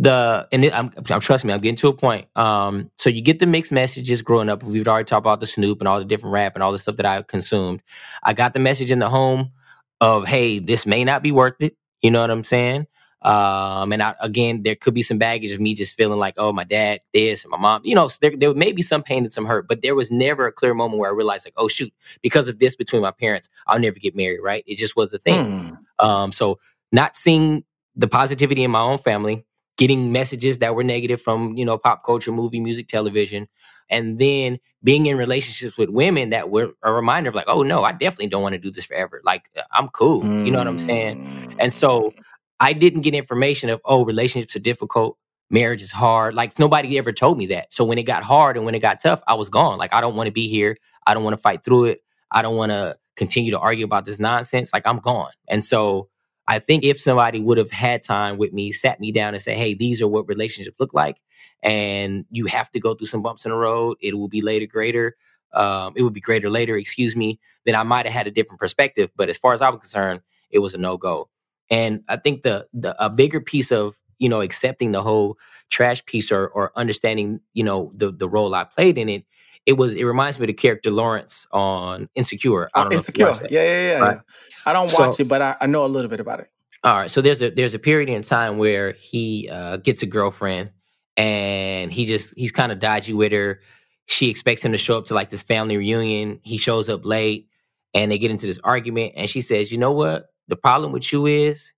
the 0.00 0.48
and 0.50 0.64
I'm, 0.64 0.90
I'm 1.10 1.20
trust 1.20 1.44
me, 1.44 1.52
I'm 1.52 1.60
getting 1.60 1.76
to 1.76 1.88
a 1.88 1.92
point. 1.92 2.26
Um, 2.34 2.90
so 2.96 3.10
you 3.10 3.20
get 3.20 3.38
the 3.38 3.46
mixed 3.46 3.70
messages 3.70 4.22
growing 4.22 4.48
up. 4.48 4.62
We've 4.62 4.88
already 4.88 5.04
talked 5.04 5.24
about 5.24 5.40
the 5.40 5.46
Snoop 5.46 5.80
and 5.80 5.88
all 5.88 5.98
the 5.98 6.06
different 6.06 6.32
rap 6.32 6.54
and 6.54 6.62
all 6.62 6.72
the 6.72 6.78
stuff 6.78 6.96
that 6.96 7.06
I 7.06 7.20
consumed. 7.20 7.82
I 8.22 8.32
got 8.32 8.54
the 8.54 8.60
message 8.60 8.90
in 8.90 8.98
the 8.98 9.10
home 9.10 9.52
of, 10.00 10.26
hey, 10.26 10.58
this 10.58 10.86
may 10.86 11.04
not 11.04 11.22
be 11.22 11.32
worth 11.32 11.60
it. 11.60 11.76
You 12.00 12.10
know 12.10 12.22
what 12.22 12.30
I'm 12.30 12.44
saying? 12.44 12.86
Um, 13.20 13.92
and 13.92 14.02
I, 14.02 14.14
again, 14.22 14.62
there 14.62 14.74
could 14.74 14.94
be 14.94 15.02
some 15.02 15.18
baggage 15.18 15.50
of 15.50 15.60
me 15.60 15.74
just 15.74 15.94
feeling 15.94 16.18
like, 16.18 16.32
oh, 16.38 16.54
my 16.54 16.64
dad, 16.64 17.00
this, 17.12 17.44
and 17.44 17.50
my 17.50 17.58
mom, 17.58 17.82
you 17.84 17.94
know, 17.94 18.08
so 18.08 18.16
there, 18.22 18.34
there 18.34 18.54
may 18.54 18.72
be 18.72 18.80
some 18.80 19.02
pain 19.02 19.24
and 19.24 19.32
some 19.32 19.44
hurt, 19.44 19.68
but 19.68 19.82
there 19.82 19.94
was 19.94 20.10
never 20.10 20.46
a 20.46 20.52
clear 20.52 20.72
moment 20.72 20.98
where 20.98 21.10
I 21.10 21.12
realized, 21.12 21.44
like, 21.44 21.52
oh, 21.58 21.68
shoot, 21.68 21.92
because 22.22 22.48
of 22.48 22.58
this 22.58 22.74
between 22.74 23.02
my 23.02 23.10
parents, 23.10 23.50
I'll 23.66 23.78
never 23.78 23.98
get 23.98 24.16
married, 24.16 24.40
right? 24.42 24.64
It 24.66 24.78
just 24.78 24.96
was 24.96 25.10
the 25.10 25.18
thing. 25.18 25.76
Mm. 25.98 26.04
Um, 26.06 26.32
so 26.32 26.58
not 26.90 27.14
seeing 27.14 27.64
the 27.94 28.08
positivity 28.08 28.64
in 28.64 28.70
my 28.70 28.80
own 28.80 28.96
family 28.96 29.44
getting 29.80 30.12
messages 30.12 30.58
that 30.58 30.74
were 30.74 30.84
negative 30.84 31.22
from 31.22 31.56
you 31.56 31.64
know 31.64 31.78
pop 31.78 32.04
culture, 32.04 32.30
movie, 32.30 32.60
music, 32.60 32.86
television, 32.86 33.48
and 33.88 34.18
then 34.18 34.58
being 34.84 35.06
in 35.06 35.16
relationships 35.16 35.78
with 35.78 35.88
women 35.88 36.28
that 36.28 36.50
were 36.50 36.72
a 36.82 36.92
reminder 36.92 37.30
of 37.30 37.34
like, 37.34 37.48
oh 37.48 37.62
no, 37.62 37.82
I 37.82 37.92
definitely 37.92 38.28
don't 38.28 38.42
want 38.42 38.52
to 38.52 38.58
do 38.58 38.70
this 38.70 38.84
forever. 38.84 39.22
Like 39.24 39.50
I'm 39.72 39.88
cool, 39.88 40.22
you 40.22 40.52
know 40.52 40.58
what 40.58 40.66
I'm 40.66 40.78
saying? 40.78 41.56
And 41.58 41.72
so 41.72 42.02
mm. 42.02 42.22
I 42.60 42.74
didn't 42.74 43.00
get 43.00 43.14
information 43.14 43.70
of 43.70 43.80
oh 43.86 44.04
relationships 44.04 44.54
are 44.54 44.60
difficult 44.60 45.16
marriage 45.48 45.80
is 45.80 45.90
hard. 45.90 46.34
Like 46.34 46.58
nobody 46.58 46.98
ever 46.98 47.10
told 47.10 47.38
me 47.38 47.46
that. 47.46 47.72
So 47.72 47.82
when 47.82 47.96
it 47.96 48.04
got 48.04 48.22
hard 48.22 48.56
and 48.58 48.66
when 48.66 48.74
it 48.74 48.80
got 48.80 49.00
tough, 49.00 49.22
I 49.26 49.34
was 49.34 49.48
gone. 49.48 49.78
Like 49.78 49.94
I 49.94 50.02
don't 50.02 50.14
want 50.14 50.26
to 50.26 50.32
be 50.32 50.46
here. 50.46 50.76
I 51.06 51.14
don't 51.14 51.24
want 51.24 51.32
to 51.32 51.42
fight 51.42 51.64
through 51.64 51.86
it. 51.86 52.02
I 52.30 52.42
don't 52.42 52.54
want 52.54 52.70
to 52.70 52.96
continue 53.16 53.50
to 53.50 53.58
argue 53.58 53.86
about 53.86 54.04
this 54.04 54.18
nonsense. 54.18 54.74
Like 54.74 54.86
I'm 54.86 54.98
gone. 54.98 55.32
And 55.48 55.64
so 55.64 56.10
I 56.48 56.58
think 56.58 56.84
if 56.84 57.00
somebody 57.00 57.40
would 57.40 57.58
have 57.58 57.70
had 57.70 58.02
time 58.02 58.38
with 58.38 58.52
me, 58.52 58.72
sat 58.72 59.00
me 59.00 59.12
down 59.12 59.34
and 59.34 59.42
said, 59.42 59.56
"Hey, 59.56 59.74
these 59.74 60.02
are 60.02 60.08
what 60.08 60.28
relationships 60.28 60.80
look 60.80 60.94
like, 60.94 61.20
and 61.62 62.24
you 62.30 62.46
have 62.46 62.70
to 62.72 62.80
go 62.80 62.94
through 62.94 63.06
some 63.08 63.22
bumps 63.22 63.44
in 63.44 63.50
the 63.50 63.56
road. 63.56 63.96
It 64.00 64.16
will 64.16 64.28
be 64.28 64.40
later 64.40 64.66
greater. 64.66 65.16
Um, 65.52 65.94
it 65.96 66.02
would 66.02 66.12
be 66.12 66.20
greater 66.20 66.50
later. 66.50 66.76
Excuse 66.76 67.16
me. 67.16 67.40
Then 67.66 67.74
I 67.74 67.82
might 67.82 68.06
have 68.06 68.14
had 68.14 68.26
a 68.26 68.30
different 68.30 68.60
perspective. 68.60 69.10
But 69.16 69.28
as 69.28 69.36
far 69.38 69.52
as 69.52 69.62
I 69.62 69.68
was 69.68 69.80
concerned, 69.80 70.22
it 70.50 70.60
was 70.60 70.74
a 70.74 70.78
no 70.78 70.96
go. 70.96 71.28
And 71.70 72.02
I 72.08 72.16
think 72.16 72.42
the, 72.42 72.66
the 72.72 72.96
a 73.04 73.10
bigger 73.10 73.40
piece 73.40 73.70
of 73.72 73.96
you 74.20 74.28
know, 74.28 74.42
accepting 74.42 74.92
the 74.92 75.02
whole 75.02 75.38
trash 75.70 76.04
piece 76.04 76.30
or 76.30 76.48
or 76.48 76.72
understanding, 76.76 77.40
you 77.54 77.64
know, 77.64 77.90
the 77.96 78.12
the 78.12 78.28
role 78.28 78.54
I 78.54 78.64
played 78.64 78.98
in 78.98 79.08
it, 79.08 79.24
it 79.66 79.74
was 79.74 79.94
it 79.94 80.04
reminds 80.04 80.38
me 80.38 80.44
of 80.44 80.48
the 80.48 80.54
character 80.54 80.90
Lawrence 80.90 81.46
on 81.52 82.08
Insecure. 82.14 82.68
I 82.74 82.82
don't 82.84 82.92
Insecure. 82.92 83.38
Yeah, 83.50 83.62
yeah, 83.62 83.92
yeah. 83.92 83.98
Right? 83.98 84.18
I 84.66 84.72
don't 84.72 84.92
watch 84.92 85.16
so, 85.16 85.22
it, 85.22 85.28
but 85.28 85.42
I, 85.42 85.56
I, 85.60 85.66
know 85.66 85.84
a 85.84 85.88
little 85.88 86.10
bit 86.10 86.20
about 86.20 86.40
it. 86.40 86.50
All 86.84 86.96
right. 86.96 87.10
So 87.10 87.20
there's 87.20 87.42
a 87.42 87.50
there's 87.50 87.74
a 87.74 87.78
period 87.78 88.08
in 88.08 88.22
time 88.22 88.58
where 88.58 88.92
he 88.92 89.48
uh, 89.50 89.78
gets 89.78 90.02
a 90.02 90.06
girlfriend 90.06 90.70
and 91.16 91.92
he 91.92 92.04
just 92.04 92.34
he's 92.36 92.52
kind 92.52 92.72
of 92.72 92.78
dodgy 92.78 93.12
with 93.12 93.32
her. 93.32 93.60
She 94.06 94.28
expects 94.28 94.64
him 94.64 94.72
to 94.72 94.78
show 94.78 94.98
up 94.98 95.06
to 95.06 95.14
like 95.14 95.30
this 95.30 95.42
family 95.42 95.76
reunion. 95.76 96.40
He 96.42 96.58
shows 96.58 96.88
up 96.88 97.04
late 97.04 97.48
and 97.94 98.10
they 98.10 98.18
get 98.18 98.30
into 98.30 98.46
this 98.46 98.58
argument 98.64 99.12
and 99.16 99.30
she 99.30 99.40
says, 99.40 99.70
"You 99.70 99.78
know 99.78 99.92
what? 99.92 100.26
The 100.48 100.56
problem 100.56 100.92
with 100.92 101.12
you 101.12 101.26
is 101.26 101.72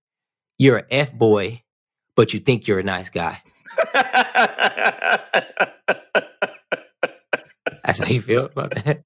you're 0.57 0.77
an 0.77 0.85
F 0.89 1.13
boy 1.13 1.63
but 2.15 2.33
you 2.33 2.39
think 2.39 2.67
you're 2.67 2.79
a 2.79 2.83
nice 2.83 3.09
guy. 3.09 3.41
That's 7.93 8.09
how 8.09 8.11
you 8.11 8.21
feel 8.21 8.45
about 8.45 8.73
that. 8.73 9.03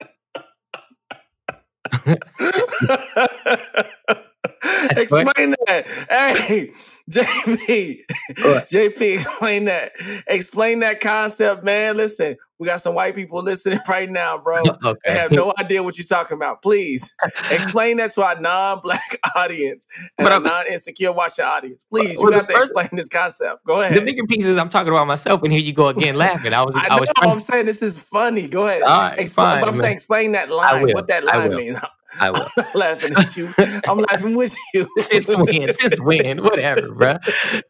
Explain 4.97 5.55
that. 5.67 5.85
Hey, 6.09 6.71
JP, 7.11 7.99
JP, 8.39 9.15
explain 9.15 9.65
that. 9.65 9.91
Explain 10.27 10.79
that 10.79 11.01
concept, 11.01 11.65
man. 11.65 11.97
Listen, 11.97 12.37
we 12.59 12.65
got 12.65 12.81
some 12.81 12.95
white 12.95 13.15
people 13.15 13.41
listening 13.41 13.79
right 13.89 14.09
now, 14.09 14.37
bro. 14.37 14.63
Okay. 14.87 14.99
They 15.05 15.17
have 15.17 15.31
no 15.31 15.53
idea 15.59 15.83
what 15.83 15.97
you're 15.97 16.05
talking 16.05 16.35
about. 16.35 16.61
Please 16.61 17.13
explain 17.51 17.97
that 17.97 18.13
to 18.13 18.23
our 18.23 18.39
non-black 18.39 19.19
audience 19.35 19.87
and 20.17 20.27
but 20.27 20.39
non-insecure 20.39 21.11
watcher 21.11 21.43
audience. 21.43 21.83
Please, 21.89 22.17
you 22.17 22.31
got 22.31 22.47
to 22.47 22.55
explain 22.55 22.89
this 22.93 23.09
concept. 23.09 23.65
Go 23.65 23.81
ahead. 23.81 23.97
The 23.97 24.01
bigger 24.01 24.23
piece 24.25 24.45
is 24.45 24.55
I'm 24.55 24.69
talking 24.69 24.89
about 24.89 25.07
myself, 25.07 25.43
and 25.43 25.51
here 25.51 25.61
you 25.61 25.73
go 25.73 25.87
again 25.87 26.15
laughing. 26.15 26.53
I 26.53 26.63
was, 26.63 26.75
I, 26.75 26.87
I 26.91 26.99
was. 26.99 27.09
Trying... 27.17 27.31
I'm 27.31 27.39
saying 27.39 27.65
this 27.65 27.81
is 27.81 27.97
funny. 27.97 28.47
Go 28.47 28.67
ahead. 28.67 28.83
All 28.83 28.99
right, 28.99 29.19
explain, 29.19 29.47
fine, 29.47 29.61
but 29.61 29.69
I'm 29.69 29.75
man. 29.75 29.81
saying 29.81 29.93
explain 29.93 30.31
that 30.33 30.49
line. 30.49 30.91
What 30.93 31.07
that 31.07 31.25
line 31.25 31.55
means. 31.55 31.79
I 32.19 32.31
will. 32.31 32.47
I'm 32.57 32.65
laughing 32.75 33.17
at 33.17 33.35
you. 33.35 33.49
I'm 33.87 33.99
laughing 33.99 34.35
with 34.35 34.55
you. 34.73 34.87
since 34.97 35.35
when? 35.35 35.73
Since 35.73 35.99
when? 36.01 36.43
Whatever, 36.43 36.91
bro. 36.93 37.17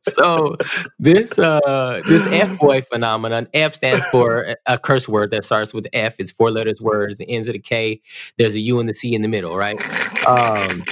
So 0.08 0.58
this 1.00 1.38
uh 1.38 2.02
this 2.08 2.26
F 2.28 2.60
boy 2.60 2.82
phenomenon. 2.82 3.48
F 3.54 3.76
stands 3.76 4.06
for 4.08 4.56
a 4.66 4.78
curse 4.78 5.08
word 5.08 5.32
that 5.32 5.44
starts 5.44 5.74
with 5.74 5.88
F. 5.94 6.20
It's 6.20 6.32
four 6.32 6.52
letters 6.52 6.82
words. 6.82 7.20
It 7.20 7.26
ends 7.26 7.48
with 7.48 7.56
a 7.56 7.60
K. 7.60 8.02
There's 8.38 8.56
a 8.56 8.60
U 8.60 8.80
and 8.80 8.88
the 8.88 8.94
C 8.94 9.14
in 9.14 9.22
the 9.22 9.28
middle, 9.28 9.58
right? 9.58 9.80
Um. 10.28 10.84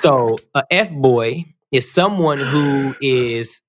So 0.00 0.36
a 0.54 0.64
F 0.70 0.92
boy 0.92 1.44
is 1.72 1.90
someone 1.90 2.38
who 2.38 2.94
is 3.00 3.60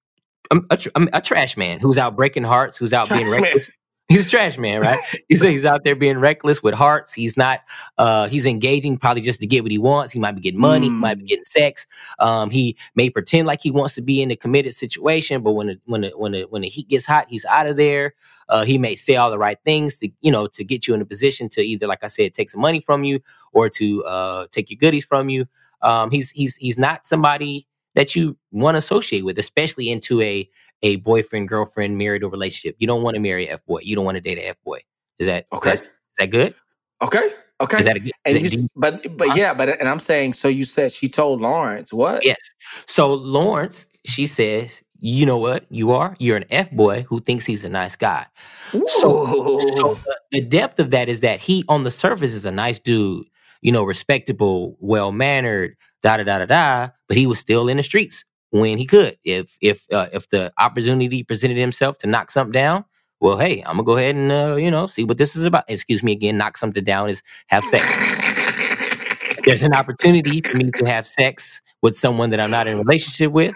a, 0.51 0.57
a, 0.69 1.07
a, 1.13 1.21
trash 1.21 1.57
man 1.57 1.79
who's 1.79 1.97
out 1.97 2.15
breaking 2.15 2.43
hearts, 2.43 2.77
who's 2.77 2.93
out 2.93 3.09
being 3.09 3.29
reckless, 3.29 3.69
He's 4.09 4.27
a 4.27 4.29
trash 4.29 4.57
man, 4.57 4.79
right? 4.79 4.99
he's 5.27 5.41
he's 5.41 5.65
out 5.65 5.83
there 5.83 5.95
being 5.95 6.17
reckless 6.19 6.63
with 6.63 6.73
hearts. 6.73 7.13
He's 7.13 7.35
not. 7.35 7.59
Uh, 7.97 8.29
he's 8.29 8.45
engaging 8.45 8.97
probably 8.97 9.21
just 9.21 9.41
to 9.41 9.47
get 9.47 9.63
what 9.63 9.71
he 9.71 9.77
wants. 9.77 10.13
He 10.13 10.19
might 10.19 10.31
be 10.31 10.39
getting 10.39 10.61
money. 10.61 10.87
Mm. 10.87 10.91
He 10.91 10.97
might 10.97 11.17
be 11.17 11.25
mm. 11.25 11.27
getting 11.27 11.43
sex. 11.43 11.85
Um, 12.19 12.49
he 12.49 12.77
may 12.95 13.09
pretend 13.09 13.47
like 13.47 13.61
he 13.61 13.69
wants 13.69 13.95
to 13.95 14.01
be 14.01 14.21
in 14.21 14.31
a 14.31 14.37
committed 14.37 14.73
situation, 14.73 15.41
but 15.41 15.51
when 15.51 15.67
the, 15.67 15.79
when 15.85 16.01
the, 16.01 16.09
when 16.15 16.31
the, 16.31 16.43
when 16.43 16.61
the 16.61 16.69
heat 16.69 16.87
gets 16.87 17.05
hot, 17.05 17.27
he's 17.29 17.43
out 17.45 17.67
of 17.67 17.75
there. 17.75 18.13
Uh, 18.47 18.63
he 18.63 18.77
may 18.77 18.95
say 18.95 19.17
all 19.17 19.29
the 19.29 19.37
right 19.37 19.59
things 19.65 19.97
to 19.97 20.09
you 20.21 20.31
know 20.31 20.47
to 20.47 20.63
get 20.63 20.87
you 20.87 20.93
in 20.93 21.01
a 21.01 21.05
position 21.05 21.49
to 21.49 21.61
either, 21.61 21.85
like 21.85 22.03
I 22.03 22.07
said, 22.07 22.33
take 22.33 22.49
some 22.49 22.61
money 22.61 22.79
from 22.79 23.03
you 23.03 23.19
or 23.51 23.67
to 23.71 24.05
uh, 24.05 24.47
take 24.51 24.69
your 24.69 24.77
goodies 24.77 25.03
from 25.03 25.27
you. 25.27 25.47
Um, 25.81 26.11
he's 26.11 26.31
he's 26.31 26.55
he's 26.55 26.77
not 26.77 27.05
somebody 27.05 27.67
that 27.97 28.15
you 28.15 28.37
want 28.51 28.75
to 28.75 28.77
associate 28.77 29.25
with, 29.25 29.39
especially 29.39 29.89
into 29.89 30.21
a 30.21 30.47
a 30.83 30.97
boyfriend 30.97 31.47
girlfriend 31.47 31.97
married 31.97 32.21
a 32.21 32.27
relationship. 32.27 32.75
You 32.77 32.85
don't 32.85 33.01
want 33.01 33.15
to 33.15 33.19
marry 33.19 33.49
F 33.49 33.65
boy. 33.65 33.79
You 33.81 33.95
don't 33.95 34.05
want 34.05 34.17
to 34.17 34.21
date 34.21 34.37
a 34.37 34.49
F 34.49 34.57
boy. 34.63 34.81
Is 35.17 35.25
that 35.25 35.47
okay? 35.51 35.73
Is 35.73 35.81
that, 35.81 35.87
is 35.87 36.17
that 36.19 36.27
good? 36.27 36.53
Okay. 37.01 37.31
Okay. 37.59 37.77
Is 37.79 37.85
that 37.85 37.95
a 37.95 37.99
good? 37.99 38.11
That, 38.23 38.53
you, 38.53 38.67
but 38.75 39.17
but 39.17 39.29
huh? 39.29 39.33
yeah, 39.35 39.53
but 39.55 39.79
and 39.79 39.89
I'm 39.89 39.97
saying 39.97 40.33
so. 40.33 40.47
You 40.47 40.63
said 40.63 40.91
she 40.91 41.09
told 41.09 41.41
Lawrence 41.41 41.91
what? 41.91 42.23
Yes. 42.23 42.37
So 42.85 43.15
Lawrence, 43.15 43.87
she 44.05 44.27
says, 44.27 44.83
you 44.99 45.25
know 45.25 45.39
what 45.39 45.65
you 45.71 45.91
are? 45.91 46.15
You're 46.19 46.37
an 46.37 46.45
F 46.51 46.69
boy 46.69 47.01
who 47.09 47.19
thinks 47.19 47.47
he's 47.47 47.63
a 47.63 47.69
nice 47.69 47.95
guy. 47.95 48.27
Ooh. 48.75 48.85
So, 48.87 49.57
so 49.57 49.95
the, 49.95 50.17
the 50.33 50.41
depth 50.41 50.79
of 50.79 50.91
that 50.91 51.09
is 51.09 51.21
that 51.21 51.39
he 51.39 51.65
on 51.67 51.83
the 51.83 51.89
surface 51.89 52.33
is 52.33 52.45
a 52.45 52.51
nice 52.51 52.77
dude, 52.77 53.25
you 53.61 53.71
know, 53.71 53.83
respectable, 53.83 54.77
well 54.79 55.11
mannered, 55.11 55.75
da 56.03 56.17
da 56.17 56.23
da 56.23 56.39
da 56.39 56.45
da. 56.45 56.89
But 57.07 57.17
he 57.17 57.27
was 57.27 57.39
still 57.39 57.67
in 57.69 57.77
the 57.77 57.83
streets 57.83 58.25
when 58.51 58.77
he 58.77 58.85
could. 58.85 59.17
If 59.23 59.57
if 59.61 59.85
uh, 59.91 60.07
if 60.13 60.29
the 60.29 60.53
opportunity 60.59 61.23
presented 61.23 61.57
himself 61.57 61.97
to 61.99 62.07
knock 62.07 62.31
something 62.31 62.51
down, 62.53 62.85
well, 63.19 63.37
hey, 63.37 63.61
I'm 63.61 63.73
gonna 63.77 63.83
go 63.83 63.97
ahead 63.97 64.15
and 64.15 64.31
uh, 64.31 64.55
you 64.55 64.71
know 64.71 64.87
see 64.87 65.03
what 65.03 65.17
this 65.17 65.35
is 65.35 65.45
about. 65.45 65.65
Excuse 65.67 66.03
me 66.03 66.11
again, 66.11 66.37
knock 66.37 66.57
something 66.57 66.83
down 66.83 67.09
is 67.09 67.23
have 67.47 67.63
sex. 67.63 67.85
There's 69.45 69.63
an 69.63 69.73
opportunity 69.73 70.41
for 70.41 70.57
me 70.57 70.71
to 70.75 70.85
have 70.85 71.07
sex 71.07 71.61
with 71.81 71.95
someone 71.95 72.31
that 72.31 72.39
I'm 72.39 72.51
not 72.51 72.67
in 72.67 72.75
a 72.75 72.79
relationship 72.79 73.31
with. 73.31 73.55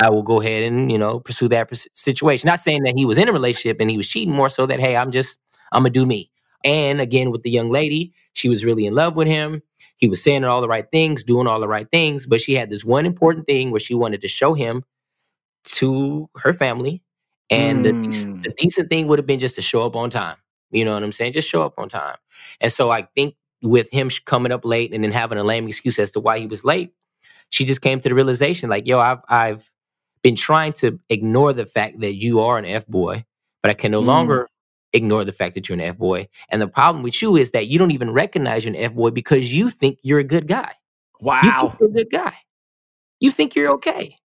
I 0.00 0.10
will 0.10 0.24
go 0.24 0.40
ahead 0.40 0.64
and 0.64 0.92
you 0.92 0.98
know 0.98 1.20
pursue 1.20 1.48
that 1.50 1.70
situation. 1.94 2.48
Not 2.48 2.60
saying 2.60 2.84
that 2.84 2.96
he 2.96 3.06
was 3.06 3.18
in 3.18 3.28
a 3.28 3.32
relationship 3.32 3.78
and 3.80 3.90
he 3.90 3.98
was 3.98 4.08
cheating, 4.08 4.34
more 4.34 4.50
so 4.50 4.66
that 4.66 4.80
hey, 4.80 4.96
I'm 4.96 5.12
just 5.12 5.40
I'm 5.72 5.82
gonna 5.84 5.90
do 5.92 6.06
me. 6.06 6.31
And 6.64 7.00
again, 7.00 7.30
with 7.30 7.42
the 7.42 7.50
young 7.50 7.70
lady, 7.70 8.12
she 8.32 8.48
was 8.48 8.64
really 8.64 8.86
in 8.86 8.94
love 8.94 9.16
with 9.16 9.28
him. 9.28 9.62
He 9.96 10.08
was 10.08 10.22
saying 10.22 10.44
all 10.44 10.60
the 10.60 10.68
right 10.68 10.90
things, 10.90 11.22
doing 11.22 11.46
all 11.46 11.60
the 11.60 11.68
right 11.68 11.88
things, 11.90 12.26
but 12.26 12.40
she 12.40 12.54
had 12.54 12.70
this 12.70 12.84
one 12.84 13.06
important 13.06 13.46
thing 13.46 13.70
where 13.70 13.80
she 13.80 13.94
wanted 13.94 14.20
to 14.22 14.28
show 14.28 14.54
him 14.54 14.84
to 15.64 16.28
her 16.36 16.52
family. 16.52 17.02
And 17.50 17.80
mm. 17.80 17.82
the, 17.84 17.92
decent, 17.92 18.42
the 18.42 18.50
hmm. 18.50 18.54
decent 18.56 18.88
thing 18.88 19.06
would 19.08 19.18
have 19.18 19.26
been 19.26 19.38
just 19.38 19.56
to 19.56 19.62
show 19.62 19.84
up 19.84 19.94
on 19.94 20.10
time. 20.10 20.36
You 20.70 20.84
know 20.84 20.94
what 20.94 21.02
I'm 21.02 21.12
saying? 21.12 21.34
Just 21.34 21.48
show 21.48 21.62
up 21.62 21.74
on 21.78 21.88
time. 21.88 22.16
And 22.60 22.72
so 22.72 22.90
I 22.90 23.02
think 23.14 23.36
with 23.62 23.90
him 23.90 24.10
coming 24.24 24.52
up 24.52 24.64
late 24.64 24.92
and 24.92 25.04
then 25.04 25.12
having 25.12 25.38
a 25.38 25.44
lame 25.44 25.68
excuse 25.68 25.98
as 25.98 26.10
to 26.12 26.20
why 26.20 26.38
he 26.38 26.46
was 26.46 26.64
late, 26.64 26.92
she 27.50 27.64
just 27.64 27.82
came 27.82 28.00
to 28.00 28.08
the 28.08 28.14
realization 28.14 28.70
like, 28.70 28.86
yo, 28.86 28.98
I've 28.98 29.20
I've 29.28 29.70
been 30.22 30.36
trying 30.36 30.72
to 30.74 30.98
ignore 31.10 31.52
the 31.52 31.66
fact 31.66 32.00
that 32.00 32.14
you 32.14 32.40
are 32.40 32.58
an 32.58 32.64
F 32.64 32.86
boy, 32.86 33.24
but 33.62 33.70
I 33.70 33.74
can 33.74 33.92
no 33.92 34.00
mm. 34.00 34.06
longer 34.06 34.48
ignore 34.92 35.24
the 35.24 35.32
fact 35.32 35.54
that 35.54 35.68
you're 35.68 35.74
an 35.74 35.80
F 35.80 35.98
boy. 35.98 36.28
And 36.48 36.60
the 36.60 36.68
problem 36.68 37.02
with 37.02 37.20
you 37.22 37.36
is 37.36 37.52
that 37.52 37.68
you 37.68 37.78
don't 37.78 37.90
even 37.90 38.10
recognize 38.10 38.64
you're 38.64 38.74
an 38.74 38.80
F 38.80 38.94
boy 38.94 39.10
because 39.10 39.54
you 39.54 39.70
think 39.70 39.98
you're 40.02 40.18
a 40.18 40.24
good 40.24 40.46
guy. 40.46 40.72
Wow. 41.20 41.40
You 41.42 41.50
think 41.50 41.80
you're 41.80 41.88
a 41.88 41.92
good 41.92 42.10
guy. 42.10 42.34
You 43.20 43.30
think 43.30 43.54
you're 43.54 43.70
okay. 43.74 44.16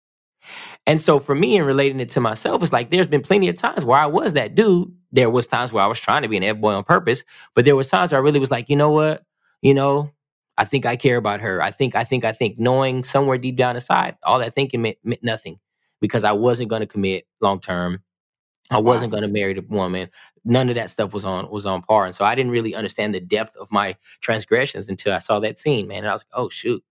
And 0.86 1.01
so 1.01 1.19
for 1.19 1.36
me 1.36 1.58
and 1.58 1.67
relating 1.67 1.99
it 1.99 2.10
to 2.10 2.21
myself, 2.21 2.63
it's 2.63 2.71
like 2.71 2.89
there's 2.89 3.08
been 3.08 3.21
plenty 3.21 3.49
of 3.49 3.56
times 3.56 3.84
where 3.84 3.99
I 3.99 4.06
was 4.06 4.34
that 4.34 4.56
dude. 4.56 4.93
There 5.12 5.30
was 5.30 5.47
times 5.47 5.71
where 5.71 5.84
I 5.84 5.88
was 5.88 5.99
trying 5.99 6.23
to 6.23 6.27
be 6.27 6.38
an 6.38 6.43
F 6.43 6.58
boy 6.58 6.73
on 6.73 6.84
purpose, 6.84 7.23
but 7.53 7.65
there 7.65 7.75
was 7.75 7.89
times 7.89 8.12
where 8.12 8.19
I 8.19 8.23
really 8.23 8.39
was 8.39 8.51
like, 8.51 8.69
you 8.69 8.75
know 8.75 8.91
what? 8.91 9.23
You 9.62 9.73
know, 9.73 10.12
I 10.58 10.65
think 10.65 10.86
I 10.86 10.95
care 10.95 11.17
about 11.17 11.41
her. 11.41 11.62
I 11.62 11.71
think, 11.71 11.95
I 11.95 12.03
think, 12.03 12.25
I 12.25 12.32
think, 12.32 12.58
knowing 12.58 13.03
somewhere 13.03 13.38
deep 13.38 13.58
down 13.58 13.75
inside, 13.75 14.15
all 14.23 14.39
that 14.39 14.56
thinking 14.56 14.82
meant, 14.82 14.97
meant 15.03 15.23
nothing 15.23 15.60
because 16.01 16.23
I 16.23 16.32
wasn't 16.32 16.69
going 16.69 16.82
to 16.82 16.88
commit 16.88 17.25
long 17.41 17.60
term. 17.60 18.03
I 18.69 18.80
wasn't 18.80 19.12
going 19.12 19.23
to 19.23 19.30
marry 19.30 19.53
the 19.53 19.62
woman. 19.62 20.10
None 20.43 20.69
of 20.69 20.75
that 20.75 20.89
stuff 20.89 21.13
was 21.13 21.25
on 21.25 21.49
was 21.49 21.65
on 21.65 21.82
par, 21.82 22.06
and 22.06 22.13
so 22.13 22.25
I 22.25 22.36
didn't 22.36 22.51
really 22.51 22.75
understand 22.75 23.13
the 23.13 23.19
depth 23.19 23.56
of 23.56 23.71
my 23.71 23.95
transgressions 24.21 24.89
until 24.89 25.13
I 25.13 25.19
saw 25.19 25.39
that 25.39 25.58
scene, 25.58 25.88
man. 25.88 25.99
And 25.99 26.08
I 26.08 26.13
was 26.13 26.21
like, 26.21 26.39
"Oh 26.39 26.49
shoot, 26.49 26.84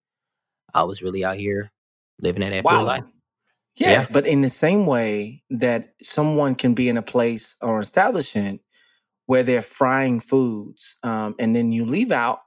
I 0.73 0.85
was 0.85 1.03
really 1.03 1.25
out 1.25 1.37
here 1.37 1.73
living 2.21 2.41
that 2.41 2.53
after 2.53 2.65
wow. 2.65 2.85
life." 2.85 3.05
Yeah, 3.77 3.91
yeah, 3.91 4.07
but 4.11 4.27
in 4.27 4.41
the 4.41 4.49
same 4.49 4.87
way 4.87 5.43
that 5.51 5.95
someone 6.01 6.55
can 6.55 6.73
be 6.73 6.89
in 6.89 6.97
a 6.97 7.03
place 7.03 7.57
or 7.61 7.79
establishment 7.79 8.63
where 9.27 9.43
they're 9.43 9.61
frying 9.61 10.21
foods, 10.21 10.97
um, 11.03 11.35
and 11.39 11.55
then 11.55 11.73
you 11.73 11.85
leave 11.85 12.11
out 12.11 12.39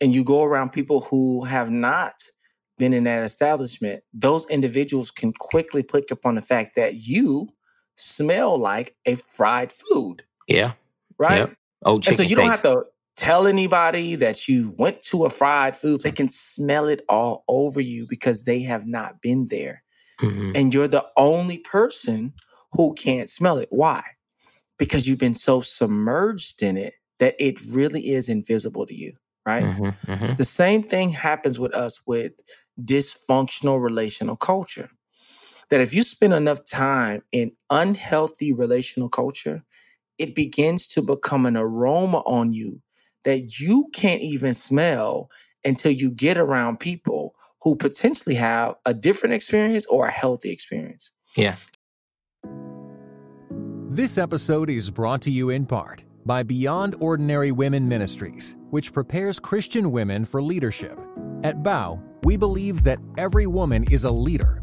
and 0.00 0.14
you 0.14 0.22
go 0.22 0.42
around 0.44 0.72
people 0.72 1.00
who 1.00 1.44
have 1.44 1.70
not 1.70 2.14
been 2.78 2.92
in 2.92 3.04
that 3.04 3.22
establishment, 3.22 4.02
those 4.12 4.48
individuals 4.50 5.10
can 5.10 5.32
quickly 5.32 5.82
pick 5.82 6.12
up 6.12 6.26
on 6.26 6.34
the 6.34 6.40
fact 6.40 6.76
that 6.76 6.96
you 7.06 7.48
smell 7.96 8.58
like 8.58 8.94
a 9.06 9.16
fried 9.16 9.72
food. 9.72 10.22
Yeah. 10.46 10.72
Right. 11.18 11.38
Yep. 11.38 11.56
Oh, 11.84 11.94
and 11.96 12.04
so 12.04 12.22
you 12.22 12.28
face. 12.28 12.36
don't 12.36 12.48
have 12.48 12.62
to 12.62 12.84
tell 13.16 13.46
anybody 13.46 14.14
that 14.16 14.46
you 14.46 14.74
went 14.78 15.02
to 15.02 15.24
a 15.24 15.30
fried 15.30 15.74
food. 15.74 16.02
They 16.02 16.12
can 16.12 16.28
smell 16.28 16.88
it 16.88 17.02
all 17.08 17.44
over 17.48 17.80
you 17.80 18.06
because 18.08 18.44
they 18.44 18.60
have 18.60 18.86
not 18.86 19.20
been 19.22 19.46
there. 19.48 19.82
Mm-hmm. 20.20 20.52
And 20.54 20.72
you're 20.72 20.88
the 20.88 21.06
only 21.16 21.58
person 21.58 22.32
who 22.72 22.94
can't 22.94 23.30
smell 23.30 23.58
it. 23.58 23.68
Why? 23.70 24.02
Because 24.78 25.06
you've 25.06 25.18
been 25.18 25.34
so 25.34 25.60
submerged 25.60 26.62
in 26.62 26.76
it 26.76 26.94
that 27.18 27.34
it 27.38 27.60
really 27.72 28.10
is 28.10 28.28
invisible 28.28 28.86
to 28.86 28.94
you, 28.94 29.14
right? 29.46 29.64
Mm-hmm. 29.64 30.12
Mm-hmm. 30.12 30.34
The 30.34 30.44
same 30.44 30.82
thing 30.82 31.10
happens 31.10 31.58
with 31.58 31.74
us 31.74 32.00
with 32.06 32.32
dysfunctional 32.82 33.82
relational 33.82 34.36
culture. 34.36 34.90
That 35.70 35.80
if 35.80 35.92
you 35.92 36.02
spend 36.02 36.32
enough 36.32 36.64
time 36.64 37.22
in 37.32 37.52
unhealthy 37.70 38.52
relational 38.52 39.08
culture, 39.08 39.64
it 40.18 40.34
begins 40.34 40.86
to 40.88 41.02
become 41.02 41.46
an 41.46 41.56
aroma 41.56 42.18
on 42.18 42.52
you 42.52 42.80
that 43.24 43.58
you 43.58 43.88
can't 43.92 44.22
even 44.22 44.54
smell 44.54 45.28
until 45.64 45.90
you 45.90 46.10
get 46.10 46.38
around 46.38 46.78
people 46.78 47.34
who 47.60 47.74
potentially 47.74 48.36
have 48.36 48.76
a 48.86 48.94
different 48.94 49.34
experience 49.34 49.84
or 49.86 50.06
a 50.06 50.10
healthy 50.10 50.50
experience. 50.50 51.10
Yeah. 51.34 51.56
This 53.90 54.18
episode 54.18 54.70
is 54.70 54.90
brought 54.90 55.22
to 55.22 55.32
you 55.32 55.50
in 55.50 55.66
part 55.66 56.04
by 56.24 56.42
Beyond 56.42 56.96
Ordinary 57.00 57.50
Women 57.50 57.88
Ministries, 57.88 58.56
which 58.70 58.92
prepares 58.92 59.40
Christian 59.40 59.90
women 59.90 60.24
for 60.24 60.40
leadership. 60.40 60.98
At 61.42 61.62
Bow, 61.62 62.00
we 62.22 62.36
believe 62.36 62.84
that 62.84 62.98
every 63.18 63.46
woman 63.46 63.84
is 63.90 64.04
a 64.04 64.10
leader 64.10 64.62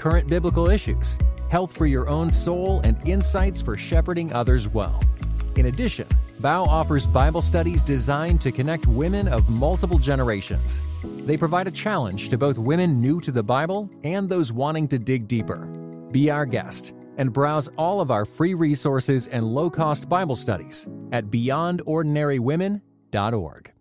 current 0.00 0.26
biblical 0.26 0.70
issues, 0.70 1.18
health 1.50 1.76
for 1.76 1.84
your 1.84 2.08
own 2.08 2.30
soul, 2.30 2.80
and 2.84 2.96
insights 3.06 3.60
for 3.60 3.76
shepherding 3.76 4.32
others 4.32 4.66
well. 4.66 5.04
In 5.56 5.66
addition, 5.66 6.08
Bow 6.40 6.64
offers 6.64 7.06
Bible 7.06 7.42
studies 7.42 7.82
designed 7.82 8.40
to 8.40 8.50
connect 8.50 8.86
women 8.86 9.28
of 9.28 9.50
multiple 9.50 9.98
generations. 9.98 10.80
They 11.26 11.36
provide 11.36 11.68
a 11.68 11.70
challenge 11.70 12.30
to 12.30 12.38
both 12.38 12.56
women 12.56 12.98
new 12.98 13.20
to 13.20 13.30
the 13.30 13.42
Bible 13.42 13.90
and 14.02 14.26
those 14.26 14.54
wanting 14.54 14.88
to 14.88 14.98
dig 14.98 15.28
deeper. 15.28 15.66
Be 16.10 16.30
our 16.30 16.46
guest 16.46 16.94
and 17.18 17.30
browse 17.30 17.68
all 17.76 18.00
of 18.00 18.10
our 18.10 18.24
free 18.24 18.54
resources 18.54 19.28
and 19.28 19.46
low 19.46 19.68
cost 19.68 20.08
Bible 20.08 20.34
studies 20.34 20.88
at 21.12 21.26
beyondordinarywomen.org. 21.26 23.72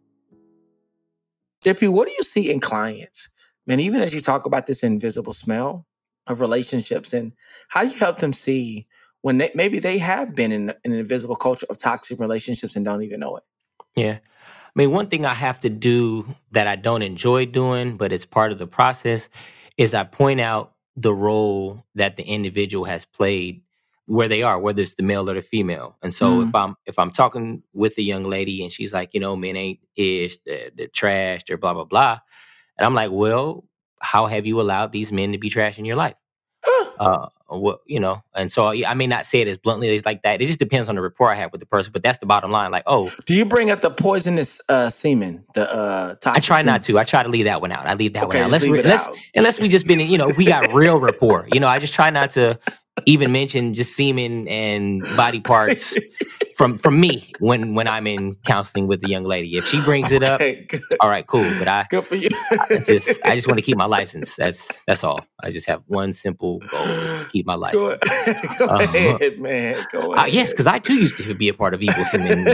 JP, 1.64 1.90
what 1.90 2.10
do 2.10 2.14
you 2.18 2.24
see 2.24 2.52
in 2.52 2.60
clients? 2.60 3.30
Man, 3.66 3.80
even 3.80 4.02
as 4.02 4.14
you 4.14 4.20
talk 4.20 4.46
about 4.46 4.66
this 4.66 4.84
invisible 4.84 5.32
smell 5.32 5.86
of 6.30 6.42
relationships, 6.42 7.14
and 7.14 7.34
how 7.70 7.84
do 7.84 7.90
you 7.90 7.98
help 7.98 8.20
them 8.20 8.34
see 8.34 8.88
when 9.22 9.38
they, 9.38 9.52
maybe 9.54 9.80
they 9.80 9.98
have 9.98 10.36
been 10.36 10.52
in, 10.52 10.70
in 10.84 10.94
an 10.94 11.00
invisible 11.00 11.36
culture 11.36 11.66
of 11.70 11.78
toxic 11.78 12.20
relationships 12.20 12.76
and 12.76 12.86
don't 12.86 13.04
even 13.04 13.20
know 13.20 13.38
it. 13.38 13.44
Yeah. 13.96 14.20
I 14.24 14.72
mean, 14.76 14.92
one 14.92 15.08
thing 15.08 15.26
I 15.26 15.34
have 15.34 15.60
to 15.62 15.70
do 15.70 16.26
that 16.52 16.68
I 16.68 16.76
don't 16.76 17.02
enjoy 17.02 17.46
doing, 17.46 17.98
but 17.98 18.14
it's 18.14 18.26
part 18.26 18.52
of 18.52 18.60
the 18.60 18.68
process, 18.68 19.28
is 19.78 19.94
I 19.94 20.04
point 20.04 20.40
out 20.40 20.74
the 20.96 21.14
role 21.14 21.86
that 21.96 22.16
the 22.16 22.24
individual 22.24 22.86
has 22.86 23.04
played 23.06 23.62
where 24.06 24.28
they 24.28 24.42
are, 24.42 24.60
whether 24.60 24.82
it's 24.82 24.96
the 24.96 25.04
male 25.04 25.30
or 25.30 25.36
the 25.36 25.42
female. 25.42 25.96
And 26.02 26.14
so 26.14 26.38
mm. 26.38 26.48
if 26.48 26.56
I'm 26.56 26.76
if 26.86 26.98
I'm 26.98 27.12
talking 27.12 27.62
with 27.74 27.98
a 27.98 28.02
young 28.02 28.24
lady 28.24 28.64
and 28.64 28.72
she's 28.72 28.92
like, 28.92 29.14
you 29.14 29.20
know, 29.20 29.36
men 29.36 29.56
ain't 29.56 29.80
ish, 29.96 30.38
they're, 30.46 30.72
they're 30.76 30.88
trash, 30.88 31.42
they're 31.48 31.58
blah 31.58 31.74
blah 31.74 31.84
blah, 31.84 32.20
and 32.78 32.86
I'm 32.86 32.96
like, 32.96 33.12
well, 33.12 33.66
how 34.02 34.26
have 34.26 34.46
you 34.46 34.60
allowed 34.62 34.92
these 34.92 35.12
men 35.12 35.32
to 35.32 35.38
be 35.38 35.50
trash 35.50 35.80
in 35.80 35.86
your 35.86 35.96
life? 35.96 36.16
uh, 37.00 37.30
what 37.48 37.80
you 37.88 38.00
know, 38.00 38.22
and 38.36 38.52
so 38.52 38.68
I 38.68 38.94
may 38.94 39.08
not 39.08 39.26
say 39.26 39.42
it 39.42 39.48
as 39.48 39.58
bluntly 39.58 39.96
as 39.96 40.06
like 40.06 40.22
that. 40.24 40.42
It 40.42 40.46
just 40.46 40.60
depends 40.60 40.90
on 40.90 40.96
the 40.96 41.02
rapport 41.02 41.32
I 41.32 41.36
have 41.36 41.52
with 41.52 41.62
the 41.62 41.66
person, 41.66 41.92
but 41.92 42.04
that's 42.04 42.20
the 42.20 42.26
bottom 42.26 42.52
line. 42.52 42.72
Like, 42.72 42.84
oh, 42.86 43.12
do 43.26 43.34
you 43.34 43.46
bring 43.46 43.72
up 43.72 43.82
the 43.82 43.90
poisonous 43.90 44.62
uh, 44.70 44.90
semen? 44.90 45.46
The 45.56 45.74
uh, 45.74 46.16
I 46.26 46.40
try 46.40 46.60
semen? 46.60 46.66
not 46.66 46.84
to. 46.84 47.00
I 47.00 47.06
try 47.06 47.24
to 47.24 47.30
leave 47.30 47.46
that 47.46 47.62
one 47.62 47.72
out. 47.72 47.88
I 47.88 47.96
leave 47.96 48.14
that 48.14 48.26
okay, 48.26 48.38
one 48.40 48.44
out. 48.44 48.46
Unless, 48.48 48.64
we, 48.64 48.80
unless, 48.80 49.08
unless 49.34 49.60
we 49.60 49.68
just 49.68 49.88
been, 49.88 50.00
you 50.00 50.18
know, 50.18 50.32
we 50.38 50.46
got 50.46 50.74
real 50.74 51.00
rapport. 51.00 51.48
You 51.52 51.60
know, 51.60 51.68
I 51.68 51.80
just 51.80 51.94
try 51.94 52.10
not 52.10 52.32
to 52.32 52.60
even 53.06 53.32
mention 53.32 53.74
just 53.74 53.96
semen 53.96 54.48
and 54.48 55.04
body 55.16 55.40
parts 55.40 55.98
from 56.56 56.78
from 56.78 57.00
me 57.00 57.32
when 57.40 57.74
when 57.74 57.88
I'm 57.88 58.06
in 58.06 58.36
counseling 58.46 58.88
with 58.88 59.04
a 59.04 59.08
young 59.08 59.24
lady. 59.24 59.58
If 59.58 59.66
she 59.66 59.82
brings 59.82 60.12
it 60.12 60.24
up, 60.24 60.40
good. 60.40 60.82
all 61.00 61.10
right, 61.10 61.26
cool. 61.26 61.50
But 61.58 61.68
I 61.68 61.86
good 61.90 62.04
for 62.04 62.16
you. 62.16 62.30
I 62.52 62.78
just 62.86 63.20
I 63.26 63.36
just 63.36 63.48
want 63.48 63.58
to 63.58 63.62
keep 63.62 63.78
my 63.78 63.86
license. 63.86 64.36
That's 64.36 64.84
that's 64.86 65.04
all. 65.04 65.26
I 65.42 65.52
just 65.52 65.68
have 65.68 65.84
one 65.88 66.12
simple 66.14 66.60
goal: 66.60 66.86
is 66.86 67.24
to 67.24 67.30
keep 67.32 67.46
my 67.46 67.56
license. 67.56 68.00
Go, 68.60 68.68
go 68.68 68.74
uh, 68.74 68.80
ahead, 68.80 69.40
man. 69.40 69.86
Go 69.92 70.14
ahead. 70.14 70.26
Uh, 70.26 70.32
yes, 70.32 70.52
because 70.52 70.68
I 70.68 70.80
too 70.80 70.96
used 70.96 71.18
to 71.18 71.34
be 71.34 71.48
a 71.48 71.54
part 71.54 71.74
of 71.74 71.82
evil 71.82 72.04
semen 72.06 72.48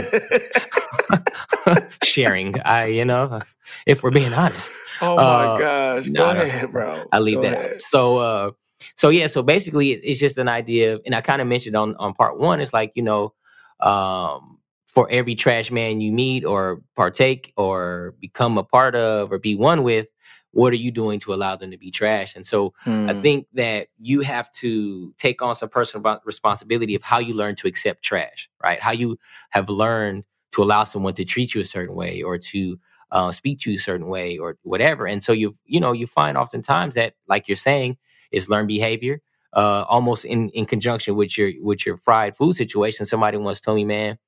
sharing. 2.04 2.60
I 2.62 2.86
you 2.86 3.04
know, 3.04 3.40
if 3.86 4.02
we're 4.02 4.10
being 4.12 4.32
honest. 4.32 4.72
Oh 5.00 5.16
my 5.16 5.22
uh, 5.22 5.58
gosh! 5.58 6.08
Go 6.08 6.32
no, 6.32 6.40
ahead, 6.42 6.70
bro. 6.70 7.04
I 7.10 7.18
leave 7.18 7.36
go 7.36 7.42
that. 7.42 7.52
Ahead. 7.52 7.72
Out. 7.74 7.82
So. 7.82 8.18
uh 8.18 8.50
so 8.96 9.10
yeah, 9.10 9.26
so 9.26 9.42
basically 9.42 9.92
it's 9.92 10.18
just 10.18 10.38
an 10.38 10.48
idea, 10.48 10.98
and 11.04 11.14
I 11.14 11.20
kind 11.20 11.42
of 11.42 11.48
mentioned 11.48 11.76
on 11.76 11.94
on 11.96 12.14
part 12.14 12.38
one. 12.38 12.60
It's 12.60 12.72
like 12.72 12.92
you 12.94 13.02
know, 13.02 13.34
um, 13.80 14.58
for 14.86 15.08
every 15.10 15.34
trash 15.34 15.70
man 15.70 16.00
you 16.00 16.10
meet 16.10 16.44
or 16.44 16.82
partake 16.96 17.52
or 17.56 18.14
become 18.20 18.56
a 18.56 18.64
part 18.64 18.96
of 18.96 19.30
or 19.30 19.38
be 19.38 19.54
one 19.54 19.82
with, 19.82 20.06
what 20.52 20.72
are 20.72 20.76
you 20.76 20.90
doing 20.90 21.20
to 21.20 21.34
allow 21.34 21.54
them 21.54 21.70
to 21.70 21.76
be 21.76 21.90
trash? 21.90 22.34
And 22.34 22.46
so 22.46 22.72
I 22.86 23.12
hmm. 23.12 23.20
think 23.20 23.46
that 23.52 23.88
you 24.00 24.22
have 24.22 24.50
to 24.52 25.12
take 25.18 25.42
on 25.42 25.54
some 25.54 25.68
personal 25.68 26.18
responsibility 26.24 26.94
of 26.94 27.02
how 27.02 27.18
you 27.18 27.34
learn 27.34 27.56
to 27.56 27.68
accept 27.68 28.02
trash, 28.02 28.48
right? 28.62 28.80
How 28.80 28.92
you 28.92 29.18
have 29.50 29.68
learned 29.68 30.24
to 30.52 30.62
allow 30.62 30.84
someone 30.84 31.12
to 31.14 31.24
treat 31.26 31.54
you 31.54 31.60
a 31.60 31.64
certain 31.66 31.94
way 31.94 32.22
or 32.22 32.38
to 32.38 32.78
uh, 33.10 33.30
speak 33.30 33.60
to 33.60 33.70
you 33.70 33.76
a 33.76 33.80
certain 33.80 34.06
way 34.06 34.38
or 34.38 34.56
whatever. 34.62 35.06
And 35.06 35.22
so 35.22 35.32
you 35.32 35.54
you 35.66 35.80
know 35.80 35.92
you 35.92 36.06
find 36.06 36.38
oftentimes 36.38 36.94
that 36.94 37.14
like 37.28 37.48
you're 37.48 37.56
saying 37.56 37.98
is 38.32 38.48
learned 38.48 38.68
behavior. 38.68 39.20
Uh, 39.52 39.86
almost 39.88 40.26
in, 40.26 40.50
in 40.50 40.66
conjunction 40.66 41.16
with 41.16 41.38
your 41.38 41.50
with 41.60 41.86
your 41.86 41.96
fried 41.96 42.36
food 42.36 42.52
situation. 42.54 43.06
Somebody 43.06 43.38
once 43.38 43.58
told 43.58 43.76
me, 43.76 43.84
man, 43.86 44.18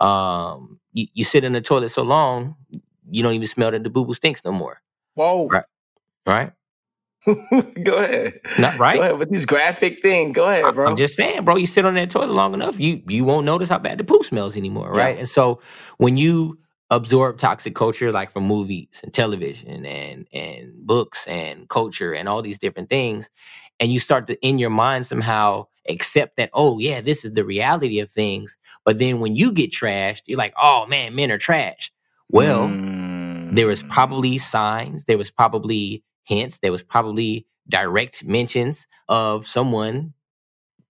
um, 0.00 0.80
you, 0.94 1.06
you 1.12 1.24
sit 1.24 1.44
in 1.44 1.52
the 1.52 1.60
toilet 1.60 1.90
so 1.90 2.02
long, 2.02 2.56
you 3.10 3.22
don't 3.22 3.34
even 3.34 3.46
smell 3.46 3.70
that 3.70 3.84
the 3.84 3.90
boo 3.90 4.06
boo 4.06 4.14
stinks 4.14 4.42
no 4.44 4.52
more. 4.52 4.80
Whoa! 5.14 5.48
Right? 5.48 5.64
Right? 6.26 6.52
Go 7.84 8.02
ahead. 8.02 8.40
Not 8.58 8.78
right. 8.78 8.96
Go 8.96 9.02
ahead 9.02 9.18
with 9.18 9.30
this 9.30 9.44
graphic 9.44 10.00
thing. 10.00 10.32
Go 10.32 10.48
ahead, 10.48 10.74
bro. 10.74 10.88
I'm 10.88 10.96
just 10.96 11.14
saying, 11.14 11.44
bro. 11.44 11.56
You 11.56 11.66
sit 11.66 11.84
on 11.84 11.94
that 11.94 12.10
toilet 12.10 12.32
long 12.32 12.54
enough, 12.54 12.80
you 12.80 13.02
you 13.06 13.24
won't 13.24 13.46
notice 13.46 13.68
how 13.68 13.78
bad 13.78 13.98
the 13.98 14.04
poop 14.04 14.24
smells 14.24 14.56
anymore, 14.56 14.90
right? 14.90 15.14
Yeah. 15.14 15.20
And 15.20 15.28
so 15.28 15.60
when 15.98 16.16
you 16.16 16.58
absorb 16.92 17.38
toxic 17.38 17.74
culture 17.74 18.12
like 18.12 18.30
from 18.30 18.44
movies 18.44 19.00
and 19.02 19.14
television 19.14 19.86
and 19.86 20.28
and 20.30 20.86
books 20.86 21.26
and 21.26 21.66
culture 21.70 22.12
and 22.12 22.28
all 22.28 22.42
these 22.42 22.58
different 22.58 22.90
things 22.90 23.30
and 23.80 23.90
you 23.90 23.98
start 23.98 24.26
to 24.26 24.38
in 24.46 24.58
your 24.58 24.68
mind 24.68 25.06
somehow 25.06 25.66
accept 25.88 26.36
that 26.36 26.50
oh 26.52 26.78
yeah 26.78 27.00
this 27.00 27.24
is 27.24 27.32
the 27.32 27.46
reality 27.46 27.98
of 27.98 28.10
things 28.10 28.58
but 28.84 28.98
then 28.98 29.20
when 29.20 29.34
you 29.34 29.50
get 29.50 29.72
trashed 29.72 30.20
you're 30.26 30.36
like 30.36 30.52
oh 30.60 30.84
man 30.86 31.14
men 31.14 31.32
are 31.32 31.38
trash 31.38 31.90
well 32.28 32.68
mm. 32.68 33.54
there 33.54 33.66
was 33.66 33.82
probably 33.84 34.36
signs 34.36 35.06
there 35.06 35.18
was 35.18 35.30
probably 35.30 36.04
hints 36.24 36.58
there 36.58 36.70
was 36.70 36.82
probably 36.82 37.46
direct 37.70 38.22
mentions 38.26 38.86
of 39.08 39.46
someone 39.46 40.12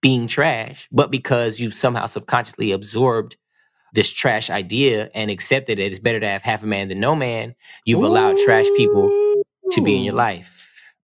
being 0.01 0.27
trash 0.27 0.89
but 0.91 1.09
because 1.09 1.61
you 1.61 1.71
somehow 1.71 2.05
subconsciously 2.05 2.73
absorbed 2.73 3.37
this 3.93 4.11
trash 4.11 4.49
idea 4.49 5.09
and 5.13 5.31
accepted 5.31 5.79
it. 5.79 5.91
It's 5.91 5.99
better 5.99 6.19
to 6.19 6.27
have 6.27 6.41
half 6.41 6.63
a 6.63 6.67
man 6.67 6.89
than 6.89 6.99
no 6.99 7.15
man. 7.15 7.55
You've 7.85 8.01
Ooh. 8.01 8.07
allowed 8.07 8.37
trash 8.45 8.65
people 8.75 9.09
to 9.71 9.81
be 9.81 9.95
in 9.95 10.03
your 10.03 10.15
life. 10.15 10.59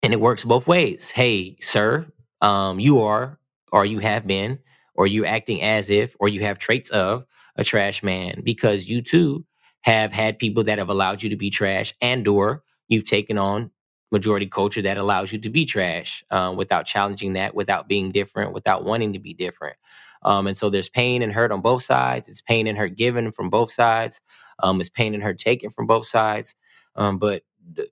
And 0.03 0.13
it 0.13 0.21
works 0.21 0.45
both 0.45 0.67
ways. 0.67 1.11
Hey, 1.11 1.57
sir, 1.61 2.07
um, 2.41 2.79
you 2.81 3.01
are, 3.03 3.39
or 3.73 3.85
you 3.85 3.99
have 3.99 4.27
been, 4.27 4.61
or 4.95 5.07
you're 5.07 5.27
acting 5.27 5.63
as 5.63 5.91
if, 5.91 6.17
or 6.21 6.29
you 6.29 6.41
have 6.43 6.59
traits 6.59 6.91
of 6.91 7.27
a 7.57 7.65
trash 7.65 8.03
man 8.03 8.41
because 8.45 8.89
you 8.89 9.03
too 9.03 9.45
have 9.83 10.13
had 10.13 10.39
people 10.39 10.65
that 10.65 10.79
have 10.79 10.89
allowed 10.89 11.23
you 11.23 11.31
to 11.31 11.37
be 11.37 11.51
trash 11.51 11.95
and 12.01 12.27
or 12.29 12.63
you've 12.89 13.05
taken 13.05 13.39
on 13.39 13.71
majority 14.13 14.47
culture 14.47 14.83
that 14.83 14.99
allows 14.99 15.33
you 15.33 15.39
to 15.39 15.51
be 15.51 15.65
trash 15.65 16.25
uh, 16.31 16.53
without 16.57 16.87
challenging 16.87 17.33
that, 17.33 17.55
without 17.55 17.89
being 17.89 18.11
different, 18.11 18.53
without 18.53 18.85
wanting 18.85 19.13
to 19.13 19.19
be 19.19 19.35
different. 19.35 19.77
Um, 20.27 20.49
and 20.49 20.57
so 20.57 20.69
there's 20.69 20.89
pain 20.89 21.23
and 21.23 21.33
hurt 21.33 21.53
on 21.53 21.61
both 21.61 21.85
sides. 21.85 22.29
It's 22.29 22.41
pain 22.41 22.67
and 22.67 22.77
hurt 22.77 22.97
given 22.97 23.31
from 23.31 23.49
both 23.49 23.73
sides. 23.73 24.21
Um, 24.59 24.81
it's 24.81 24.91
pain 24.91 25.15
and 25.15 25.23
hurt 25.23 25.39
taken 25.39 25.71
from 25.71 25.87
both 25.87 26.07
sides. 26.07 26.55
Um, 26.97 27.19
but 27.19 27.43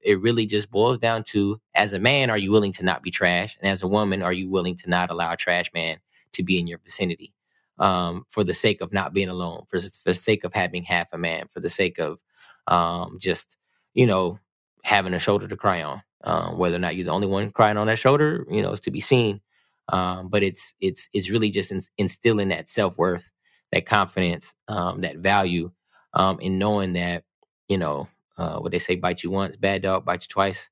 it 0.02 0.20
really 0.20 0.44
just 0.44 0.70
boils 0.70 0.98
down 0.98 1.24
to 1.24 1.60
as 1.74 1.92
a 1.92 1.98
man, 1.98 2.30
are 2.30 2.38
you 2.38 2.50
willing 2.50 2.72
to 2.72 2.84
not 2.84 3.02
be 3.02 3.10
trash? 3.10 3.56
And 3.60 3.70
as 3.70 3.82
a 3.82 3.88
woman, 3.88 4.22
are 4.22 4.32
you 4.32 4.50
willing 4.50 4.76
to 4.76 4.90
not 4.90 5.10
allow 5.10 5.32
a 5.32 5.36
trash 5.36 5.72
man 5.72 5.98
to 6.32 6.42
be 6.42 6.58
in 6.58 6.66
your 6.66 6.78
vicinity 6.78 7.32
um, 7.78 8.24
for 8.28 8.44
the 8.44 8.54
sake 8.54 8.80
of 8.80 8.92
not 8.92 9.12
being 9.12 9.28
alone, 9.28 9.64
for, 9.68 9.80
for 9.80 10.10
the 10.10 10.14
sake 10.14 10.44
of 10.44 10.52
having 10.52 10.84
half 10.84 11.12
a 11.12 11.18
man, 11.18 11.46
for 11.52 11.60
the 11.60 11.70
sake 11.70 11.98
of 11.98 12.20
um, 12.66 13.18
just, 13.20 13.56
you 13.94 14.06
know, 14.06 14.38
having 14.82 15.14
a 15.14 15.18
shoulder 15.18 15.46
to 15.46 15.56
cry 15.56 15.82
on. 15.82 16.02
Um, 16.26 16.56
whether 16.56 16.76
or 16.76 16.80
not 16.80 16.96
you're 16.96 17.04
the 17.04 17.10
only 17.10 17.26
one 17.26 17.50
crying 17.50 17.76
on 17.76 17.86
that 17.88 17.98
shoulder, 17.98 18.46
you 18.50 18.62
know, 18.62 18.72
is 18.72 18.80
to 18.80 18.90
be 18.90 19.00
seen. 19.00 19.40
Um, 19.88 20.28
but 20.28 20.42
it's 20.42 20.74
it's 20.80 21.08
it's 21.12 21.30
really 21.30 21.50
just 21.50 21.72
instilling 21.98 22.48
that 22.48 22.68
self 22.68 22.96
worth, 22.96 23.30
that 23.72 23.86
confidence, 23.86 24.54
um, 24.68 25.02
that 25.02 25.18
value, 25.18 25.72
um, 26.14 26.40
in 26.40 26.58
knowing 26.58 26.94
that 26.94 27.24
you 27.68 27.78
know 27.78 28.08
uh, 28.38 28.58
what 28.58 28.72
they 28.72 28.78
say: 28.78 28.96
bite 28.96 29.22
you 29.22 29.30
once, 29.30 29.56
bad 29.56 29.82
dog; 29.82 30.04
bite 30.04 30.24
you 30.24 30.28
twice, 30.28 30.70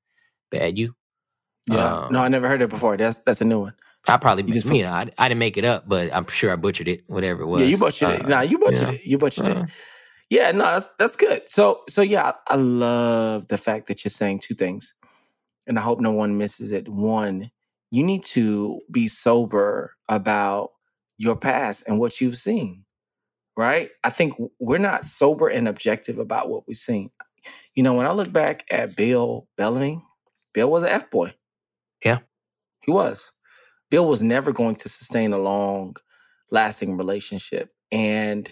bad 0.49 0.77
you. 0.77 0.95
Yeah, 1.67 2.07
no, 2.11 2.21
I 2.21 2.27
never 2.27 2.47
heard 2.47 2.61
it 2.61 2.69
before. 2.69 2.97
That's 2.97 3.19
that's 3.19 3.41
a 3.41 3.45
new 3.45 3.61
one. 3.61 3.75
I 4.07 4.17
probably 4.17 4.43
you 4.43 4.53
just 4.53 4.65
you 4.65 4.81
know 4.81 4.89
I, 4.89 5.09
I 5.17 5.29
didn't 5.29 5.39
make 5.39 5.57
it 5.57 5.63
up, 5.63 5.87
but 5.87 6.13
I'm 6.13 6.27
sure 6.27 6.51
I 6.51 6.55
butchered 6.55 6.87
it. 6.87 7.03
Whatever 7.07 7.43
it 7.43 7.47
was. 7.47 7.61
Yeah, 7.61 7.67
you 7.67 7.77
butchered 7.77 8.09
uh, 8.09 8.13
it. 8.13 8.27
Nah, 8.27 8.41
you 8.41 8.57
butchered 8.57 8.81
yeah. 8.81 8.91
it. 8.91 9.05
You 9.05 9.17
butchered 9.17 9.45
uh, 9.45 9.63
it. 9.63 9.69
Yeah, 10.29 10.51
no, 10.51 10.63
that's 10.63 10.89
that's 10.99 11.15
good. 11.15 11.47
So 11.47 11.81
so 11.87 12.01
yeah, 12.01 12.33
I 12.47 12.55
love 12.55 13.47
the 13.47 13.57
fact 13.57 13.87
that 13.87 14.03
you're 14.03 14.09
saying 14.09 14.39
two 14.39 14.55
things, 14.55 14.93
and 15.67 15.77
I 15.77 15.81
hope 15.81 15.99
no 15.99 16.11
one 16.11 16.37
misses 16.37 16.71
it. 16.71 16.89
One, 16.89 17.51
you 17.93 18.03
need 18.03 18.23
to 18.23 18.81
be 18.89 19.07
sober 19.07 19.93
about 20.09 20.71
your 21.19 21.35
past 21.35 21.83
and 21.87 21.99
what 21.99 22.19
you've 22.19 22.37
seen. 22.37 22.83
Right? 23.55 23.91
I 24.03 24.09
think 24.09 24.33
we're 24.59 24.79
not 24.79 25.05
sober 25.05 25.47
and 25.47 25.67
objective 25.67 26.17
about 26.17 26.49
what 26.49 26.67
we've 26.67 26.75
seen. 26.75 27.11
You 27.75 27.83
know, 27.83 27.93
when 27.93 28.07
I 28.07 28.11
look 28.11 28.33
back 28.33 28.65
at 28.71 28.95
Bill 28.95 29.47
Bellamy, 29.57 30.03
Bill 30.55 30.71
was 30.71 30.81
an 30.81 30.89
F 30.89 31.11
boy. 31.11 31.35
Yeah. 32.03 32.19
He 32.81 32.91
was. 32.91 33.31
Bill 33.91 34.07
was 34.07 34.23
never 34.23 34.51
going 34.51 34.75
to 34.77 34.89
sustain 34.89 35.31
a 35.31 35.37
long 35.37 35.95
lasting 36.49 36.97
relationship. 36.97 37.69
And 37.91 38.51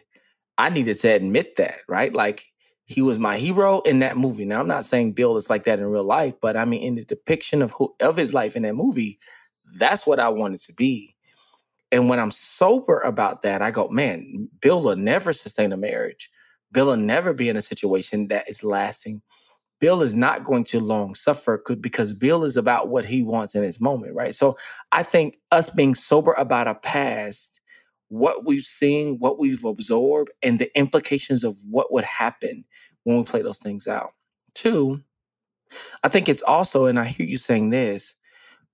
I 0.59 0.69
needed 0.69 0.99
to 0.99 1.07
admit 1.07 1.55
that, 1.55 1.79
right? 1.87 2.13
Like 2.13 2.45
he 2.91 3.01
was 3.01 3.19
my 3.19 3.37
hero 3.37 3.79
in 3.81 3.99
that 3.99 4.17
movie. 4.17 4.45
Now 4.45 4.59
I'm 4.59 4.67
not 4.67 4.85
saying 4.85 5.13
Bill 5.13 5.37
is 5.37 5.49
like 5.49 5.63
that 5.63 5.79
in 5.79 5.85
real 5.85 6.03
life, 6.03 6.35
but 6.41 6.57
I 6.57 6.65
mean 6.65 6.81
in 6.81 6.95
the 6.95 7.05
depiction 7.05 7.61
of 7.61 7.71
who 7.71 7.95
of 7.99 8.17
his 8.17 8.33
life 8.33 8.55
in 8.55 8.63
that 8.63 8.75
movie, 8.75 9.19
that's 9.75 10.05
what 10.05 10.19
I 10.19 10.29
wanted 10.29 10.59
to 10.61 10.73
be. 10.73 11.15
And 11.91 12.09
when 12.09 12.19
I'm 12.19 12.31
sober 12.31 12.99
about 12.99 13.41
that, 13.41 13.61
I 13.61 13.71
go, 13.71 13.87
man, 13.89 14.49
Bill 14.61 14.81
will 14.81 14.95
never 14.95 15.33
sustain 15.33 15.71
a 15.71 15.77
marriage. 15.77 16.29
Bill 16.71 16.87
will 16.87 16.97
never 16.97 17.33
be 17.33 17.49
in 17.49 17.57
a 17.57 17.61
situation 17.61 18.27
that 18.27 18.49
is 18.49 18.63
lasting. 18.63 19.21
Bill 19.79 20.01
is 20.01 20.13
not 20.13 20.43
going 20.43 20.63
to 20.65 20.79
long 20.79 21.15
suffer 21.15 21.63
because 21.79 22.13
Bill 22.13 22.43
is 22.43 22.55
about 22.57 22.89
what 22.89 23.05
he 23.05 23.23
wants 23.23 23.55
in 23.55 23.63
his 23.63 23.81
moment, 23.81 24.15
right? 24.15 24.35
So 24.35 24.55
I 24.91 25.03
think 25.03 25.37
us 25.51 25.69
being 25.69 25.95
sober 25.95 26.33
about 26.33 26.67
a 26.67 26.75
past 26.75 27.60
what 28.11 28.45
we've 28.45 28.65
seen, 28.65 29.17
what 29.19 29.39
we've 29.39 29.63
absorbed, 29.63 30.31
and 30.43 30.59
the 30.59 30.77
implications 30.77 31.45
of 31.45 31.55
what 31.69 31.93
would 31.93 32.03
happen 32.03 32.65
when 33.05 33.17
we 33.17 33.23
play 33.23 33.41
those 33.41 33.57
things 33.57 33.87
out. 33.87 34.11
Two, 34.53 35.01
I 36.03 36.09
think 36.09 36.27
it's 36.27 36.41
also, 36.41 36.87
and 36.87 36.99
I 36.99 37.05
hear 37.05 37.25
you 37.25 37.37
saying 37.37 37.69
this, 37.69 38.15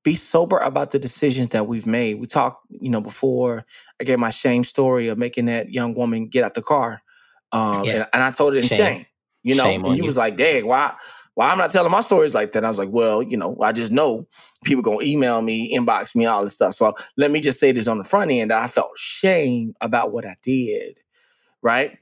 be 0.04 0.16
sober 0.16 0.58
about 0.58 0.90
the 0.90 0.98
decisions 0.98 1.50
that 1.50 1.68
we've 1.68 1.86
made. 1.86 2.16
We 2.16 2.26
talked, 2.26 2.66
you 2.70 2.90
know, 2.90 3.00
before 3.00 3.64
I 4.02 4.06
gave 4.06 4.18
my 4.18 4.32
shame 4.32 4.64
story 4.64 5.08
of 5.08 5.20
making 5.20 5.46
that 5.46 5.70
young 5.70 5.94
woman 5.94 6.28
get 6.28 6.44
out 6.44 6.56
the 6.56 6.64
car. 6.64 7.04
Um, 7.52 7.84
yeah. 7.84 7.92
and, 7.92 8.08
and, 8.14 8.24
I 8.24 8.32
told 8.32 8.56
it 8.56 8.58
in 8.58 8.64
shame, 8.64 8.78
shame 8.78 9.06
you 9.44 9.56
know, 9.56 9.64
shame 9.64 9.86
and 9.86 9.98
you, 9.98 10.04
you 10.04 10.06
was 10.06 10.18
like, 10.18 10.36
dang, 10.36 10.66
why 10.66 10.96
why 11.38 11.50
I'm 11.50 11.60
not 11.60 11.70
telling 11.70 11.92
my 11.92 12.00
stories 12.02 12.34
like 12.34 12.54
that. 12.54 12.66
I 12.66 12.68
was 12.68 12.80
like, 12.80 12.90
well, 12.92 13.22
you 13.22 13.38
know, 13.38 13.56
I 13.62 13.72
just 13.72 13.92
know 13.92 14.28
people 14.64 14.82
gonna 14.82 15.04
email 15.04 15.44
me, 15.44 15.72
inbox 15.72 16.16
me, 16.16 16.26
all 16.26 16.42
this 16.42 16.56
stuff. 16.56 16.74
So 16.74 16.96
let 17.16 17.30
me 17.30 17.42
just 17.42 17.60
say 17.60 17.72
this 17.72 17.88
on 17.88 18.00
the 18.00 18.04
front 18.04 18.32
end 18.32 18.50
that 18.50 18.64
I 18.64 18.66
felt 18.66 18.98
shame 18.98 19.76
about 19.80 20.12
what 20.12 20.26
I 20.26 20.36
did, 20.42 20.98
right? 21.62 21.96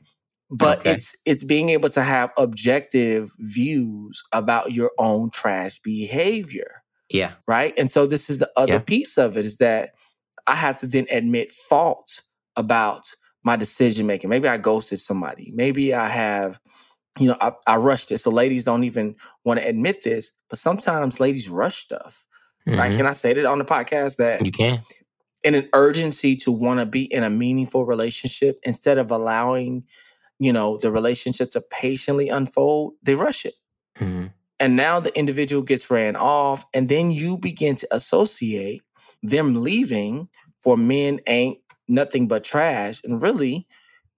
But 0.50 0.80
okay. 0.80 0.94
it's 0.94 1.14
it's 1.26 1.44
being 1.44 1.68
able 1.68 1.90
to 1.90 2.02
have 2.02 2.32
objective 2.38 3.30
views 3.40 4.24
about 4.32 4.74
your 4.74 4.92
own 5.00 5.32
trash 5.32 5.82
behavior. 5.82 6.72
Yeah. 7.10 7.34
Right. 7.46 7.74
And 7.78 7.92
so 7.92 8.08
this 8.08 8.30
is 8.30 8.40
the 8.40 8.50
other 8.56 8.76
yeah. 8.76 8.80
piece 8.80 9.18
of 9.18 9.36
it 9.36 9.46
is 9.46 9.58
that 9.58 9.96
I 10.48 10.56
have 10.56 10.78
to 10.78 10.88
then 10.88 11.08
admit 11.12 11.52
fault 11.52 12.22
about 12.56 13.14
my 13.44 13.58
decision 13.58 14.08
making. 14.08 14.30
Maybe 14.30 14.48
I 14.48 14.56
ghosted 14.56 15.02
somebody. 15.02 15.52
Maybe 15.54 15.94
I 15.94 16.08
have 16.08 16.58
you 17.18 17.28
know, 17.28 17.38
I, 17.42 17.54
I 17.68 17.76
rushed 17.78 18.12
it. 18.12 18.20
So 18.20 18.30
ladies 18.30 18.66
don't 18.66 18.84
even 18.84 19.16
want 19.44 19.60
to 19.60 19.68
admit 19.68 20.04
this, 20.04 20.32
but 20.50 20.60
sometimes 20.60 21.20
ladies 21.20 21.50
rush 21.50 21.84
stuff. 21.84 22.26
Mm-hmm. 22.68 22.80
Right? 22.80 22.98
Can 22.98 23.06
I 23.06 23.14
say 23.14 23.34
that 23.34 23.46
on 23.46 23.60
the 23.60 23.66
podcast 23.66 24.18
that 24.18 24.46
you 24.46 24.52
can? 24.52 24.82
In 25.44 25.54
an 25.54 25.70
urgency 25.74 26.36
to 26.38 26.52
want 26.52 26.80
to 26.80 26.86
be 26.86 27.04
in 27.04 27.24
a 27.24 27.30
meaningful 27.30 27.86
relationship 27.86 28.60
instead 28.64 28.98
of 28.98 29.12
allowing, 29.12 29.84
you 30.40 30.52
know, 30.52 30.78
the 30.78 30.92
relationship 30.92 31.52
to 31.52 31.62
patiently 31.62 32.30
unfold, 32.30 32.94
they 33.04 33.14
rush 33.14 33.46
it. 33.46 33.54
Mm-hmm. 34.00 34.28
And 34.60 34.76
now 34.76 35.00
the 35.00 35.16
individual 35.18 35.62
gets 35.62 35.92
ran 35.92 36.16
off, 36.16 36.66
and 36.74 36.90
then 36.90 37.12
you 37.12 37.38
begin 37.38 37.76
to 37.76 37.88
associate 37.92 38.82
them 39.22 39.62
leaving 39.62 40.30
for 40.62 40.78
men 40.78 41.20
ain't 41.28 41.60
nothing 41.88 42.28
but 42.28 42.44
trash. 42.44 43.02
And 43.04 43.22
really, 43.22 43.68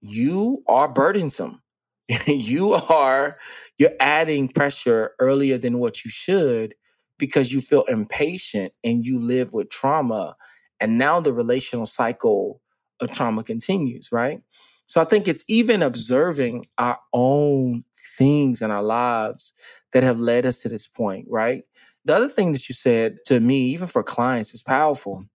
you 0.00 0.62
are 0.68 0.88
burdensome 0.88 1.60
you 2.26 2.72
are 2.72 3.38
you're 3.78 3.92
adding 4.00 4.48
pressure 4.48 5.12
earlier 5.20 5.58
than 5.58 5.78
what 5.78 6.04
you 6.04 6.10
should 6.10 6.74
because 7.18 7.52
you 7.52 7.60
feel 7.60 7.82
impatient 7.84 8.72
and 8.84 9.04
you 9.04 9.20
live 9.20 9.52
with 9.54 9.68
trauma 9.68 10.36
and 10.80 10.96
now 10.98 11.20
the 11.20 11.32
relational 11.32 11.86
cycle 11.86 12.60
of 13.00 13.12
trauma 13.12 13.42
continues 13.42 14.10
right? 14.12 14.40
So 14.86 15.00
i 15.02 15.04
think 15.04 15.28
it's 15.28 15.44
even 15.48 15.82
observing 15.82 16.66
our 16.78 16.98
own 17.12 17.84
things 18.16 18.62
in 18.62 18.70
our 18.70 18.82
lives 18.82 19.52
that 19.92 20.02
have 20.02 20.18
led 20.20 20.46
us 20.46 20.60
to 20.62 20.68
this 20.68 20.86
point 20.86 21.26
right? 21.28 21.64
The 22.06 22.14
other 22.16 22.28
thing 22.28 22.52
that 22.52 22.68
you 22.70 22.74
said 22.74 23.18
to 23.26 23.38
me 23.40 23.66
even 23.68 23.86
for 23.86 24.02
clients 24.02 24.54
is 24.54 24.62
powerful 24.62 25.26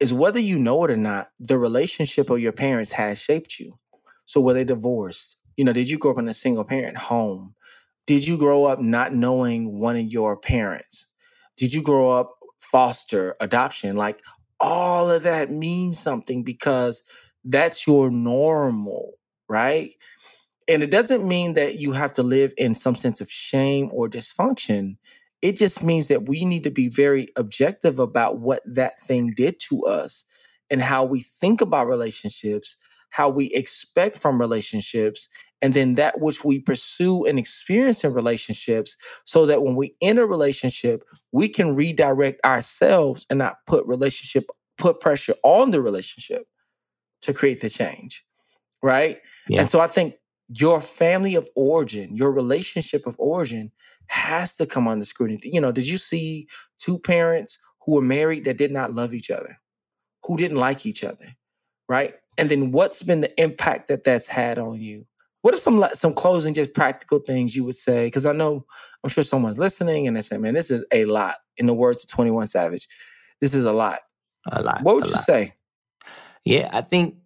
is 0.00 0.12
whether 0.12 0.40
you 0.40 0.58
know 0.58 0.82
it 0.84 0.90
or 0.90 0.96
not 0.96 1.28
the 1.38 1.58
relationship 1.58 2.30
of 2.30 2.40
your 2.40 2.52
parents 2.52 2.90
has 2.92 3.18
shaped 3.18 3.60
you. 3.60 3.78
So 4.26 4.40
were 4.40 4.54
they 4.54 4.64
divorced 4.64 5.36
you 5.62 5.64
know, 5.64 5.72
did 5.72 5.88
you 5.88 5.96
grow 5.96 6.10
up 6.10 6.18
in 6.18 6.28
a 6.28 6.34
single 6.34 6.64
parent 6.64 6.98
home? 6.98 7.54
Did 8.08 8.26
you 8.26 8.36
grow 8.36 8.64
up 8.64 8.80
not 8.80 9.14
knowing 9.14 9.78
one 9.78 9.94
of 9.94 10.06
your 10.06 10.36
parents? 10.36 11.06
Did 11.56 11.72
you 11.72 11.84
grow 11.84 12.10
up 12.10 12.32
foster 12.58 13.36
adoption? 13.38 13.94
Like 13.94 14.20
all 14.58 15.08
of 15.08 15.22
that 15.22 15.52
means 15.52 16.00
something 16.00 16.42
because 16.42 17.04
that's 17.44 17.86
your 17.86 18.10
normal, 18.10 19.12
right? 19.48 19.92
And 20.66 20.82
it 20.82 20.90
doesn't 20.90 21.28
mean 21.28 21.52
that 21.52 21.78
you 21.78 21.92
have 21.92 22.10
to 22.14 22.24
live 22.24 22.52
in 22.58 22.74
some 22.74 22.96
sense 22.96 23.20
of 23.20 23.30
shame 23.30 23.88
or 23.92 24.10
dysfunction. 24.10 24.96
It 25.42 25.56
just 25.56 25.80
means 25.80 26.08
that 26.08 26.28
we 26.28 26.44
need 26.44 26.64
to 26.64 26.72
be 26.72 26.88
very 26.88 27.28
objective 27.36 28.00
about 28.00 28.40
what 28.40 28.62
that 28.66 28.98
thing 28.98 29.32
did 29.36 29.60
to 29.68 29.84
us 29.84 30.24
and 30.70 30.82
how 30.82 31.04
we 31.04 31.20
think 31.20 31.60
about 31.60 31.86
relationships 31.86 32.76
how 33.12 33.28
we 33.28 33.46
expect 33.48 34.16
from 34.16 34.40
relationships, 34.40 35.28
and 35.60 35.74
then 35.74 35.94
that 35.94 36.20
which 36.20 36.44
we 36.44 36.58
pursue 36.58 37.24
and 37.24 37.38
experience 37.38 38.02
in 38.02 38.12
relationships, 38.12 38.96
so 39.24 39.46
that 39.46 39.62
when 39.62 39.76
we 39.76 39.94
enter 40.00 40.24
a 40.24 40.26
relationship, 40.26 41.04
we 41.30 41.48
can 41.48 41.76
redirect 41.76 42.44
ourselves 42.44 43.24
and 43.30 43.38
not 43.38 43.58
put 43.66 43.86
relationship 43.86 44.46
put 44.78 44.98
pressure 45.00 45.34
on 45.44 45.70
the 45.70 45.80
relationship 45.80 46.46
to 47.20 47.32
create 47.32 47.60
the 47.60 47.70
change. 47.70 48.24
Right. 48.82 49.18
Yeah. 49.48 49.60
And 49.60 49.68
so 49.68 49.80
I 49.80 49.86
think 49.86 50.14
your 50.48 50.80
family 50.80 51.34
of 51.36 51.48
origin, 51.54 52.16
your 52.16 52.32
relationship 52.32 53.06
of 53.06 53.14
origin 53.18 53.70
has 54.06 54.56
to 54.56 54.66
come 54.66 54.88
under 54.88 55.04
scrutiny. 55.04 55.40
You 55.44 55.60
know, 55.60 55.70
did 55.70 55.86
you 55.86 55.98
see 55.98 56.48
two 56.78 56.98
parents 56.98 57.58
who 57.84 57.94
were 57.94 58.02
married 58.02 58.44
that 58.44 58.58
did 58.58 58.72
not 58.72 58.92
love 58.92 59.14
each 59.14 59.30
other, 59.30 59.60
who 60.24 60.36
didn't 60.36 60.58
like 60.58 60.84
each 60.84 61.04
other, 61.04 61.36
right? 61.88 62.14
And 62.38 62.48
then 62.48 62.72
what's 62.72 63.02
been 63.02 63.20
the 63.20 63.40
impact 63.40 63.88
that 63.88 64.04
that's 64.04 64.26
had 64.26 64.58
on 64.58 64.80
you 64.80 65.06
what 65.42 65.54
are 65.54 65.58
some 65.58 65.84
some 65.92 66.14
closing 66.14 66.54
just 66.54 66.74
practical 66.74 67.18
things 67.18 67.54
you 67.54 67.64
would 67.64 67.74
say 67.74 68.06
because 68.06 68.26
i 68.26 68.32
know 68.32 68.64
i'm 69.02 69.10
sure 69.10 69.24
someone's 69.24 69.58
listening 69.58 70.06
and 70.06 70.16
they 70.16 70.22
say 70.22 70.38
man 70.38 70.54
this 70.54 70.70
is 70.70 70.84
a 70.92 71.04
lot 71.06 71.36
in 71.56 71.66
the 71.66 71.74
words 71.74 72.02
of 72.02 72.10
21 72.10 72.46
savage 72.46 72.88
this 73.40 73.54
is 73.54 73.64
a 73.64 73.72
lot 73.72 74.00
a 74.50 74.62
lot 74.62 74.82
what 74.82 74.94
would 74.94 75.06
you 75.06 75.12
lot. 75.12 75.24
say 75.24 75.52
yeah 76.44 76.68
i 76.72 76.80
think 76.80 77.16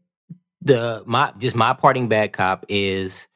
the 0.63 1.03
my 1.07 1.33
just 1.39 1.57
my 1.57 1.73
parting 1.73 2.09
bad 2.09 2.33
cop 2.33 2.67
is 2.69 3.29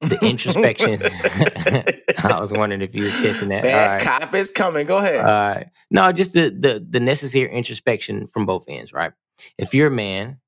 the 0.00 0.18
introspection. 0.26 1.00
I 2.24 2.38
was 2.38 2.52
wondering 2.52 2.82
if 2.82 2.94
you 2.94 3.04
were 3.04 3.10
catching 3.10 3.48
that. 3.48 3.62
Bad 3.62 3.92
right. 3.92 4.00
cop 4.00 4.34
is 4.34 4.50
coming. 4.50 4.86
Go 4.86 4.98
ahead. 4.98 5.20
All 5.20 5.24
right. 5.24 5.68
No, 5.90 6.12
just 6.12 6.32
the 6.32 6.50
the 6.50 6.84
the 6.86 7.00
necessary 7.00 7.50
introspection 7.50 8.26
from 8.26 8.46
both 8.46 8.64
ends, 8.68 8.92
right? 8.92 9.12
If 9.58 9.74
you're 9.74 9.88
a 9.88 9.92
man 9.92 10.40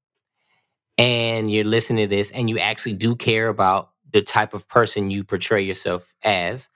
and 0.98 1.50
you're 1.50 1.64
listening 1.64 2.08
to 2.08 2.14
this 2.14 2.30
and 2.30 2.48
you 2.48 2.58
actually 2.58 2.94
do 2.94 3.16
care 3.16 3.48
about 3.48 3.90
the 4.12 4.22
type 4.22 4.54
of 4.54 4.68
person 4.68 5.10
you 5.10 5.24
portray 5.24 5.62
yourself 5.62 6.12
as, 6.22 6.68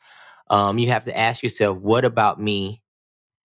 um, 0.49 0.79
you 0.79 0.89
have 0.89 1.05
to 1.05 1.17
ask 1.17 1.43
yourself, 1.43 1.79
what 1.79 2.05
about 2.05 2.41
me 2.41 2.83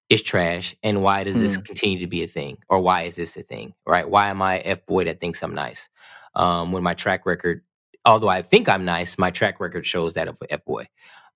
is 0.08 0.22
trash 0.22 0.74
and 0.82 1.02
why 1.02 1.24
does 1.24 1.36
this 1.36 1.56
mm. 1.56 1.64
continue 1.64 1.98
to 1.98 2.06
be 2.06 2.22
a 2.22 2.28
thing 2.28 2.58
or 2.68 2.80
why 2.80 3.02
is 3.02 3.16
this 3.16 3.36
a 3.36 3.42
thing 3.42 3.74
right 3.86 4.08
why 4.08 4.28
am 4.28 4.42
i 4.42 4.58
f 4.60 4.84
boy 4.86 5.04
that 5.04 5.20
thinks 5.20 5.42
i'm 5.42 5.54
nice 5.54 5.88
um, 6.34 6.72
when 6.72 6.82
my 6.82 6.94
track 6.94 7.24
record 7.24 7.62
although 8.04 8.28
i 8.28 8.42
think 8.42 8.68
i'm 8.68 8.84
nice 8.84 9.16
my 9.16 9.30
track 9.30 9.60
record 9.60 9.86
shows 9.86 10.14
that 10.14 10.28
of 10.28 10.36
f 10.50 10.64
boy 10.64 10.86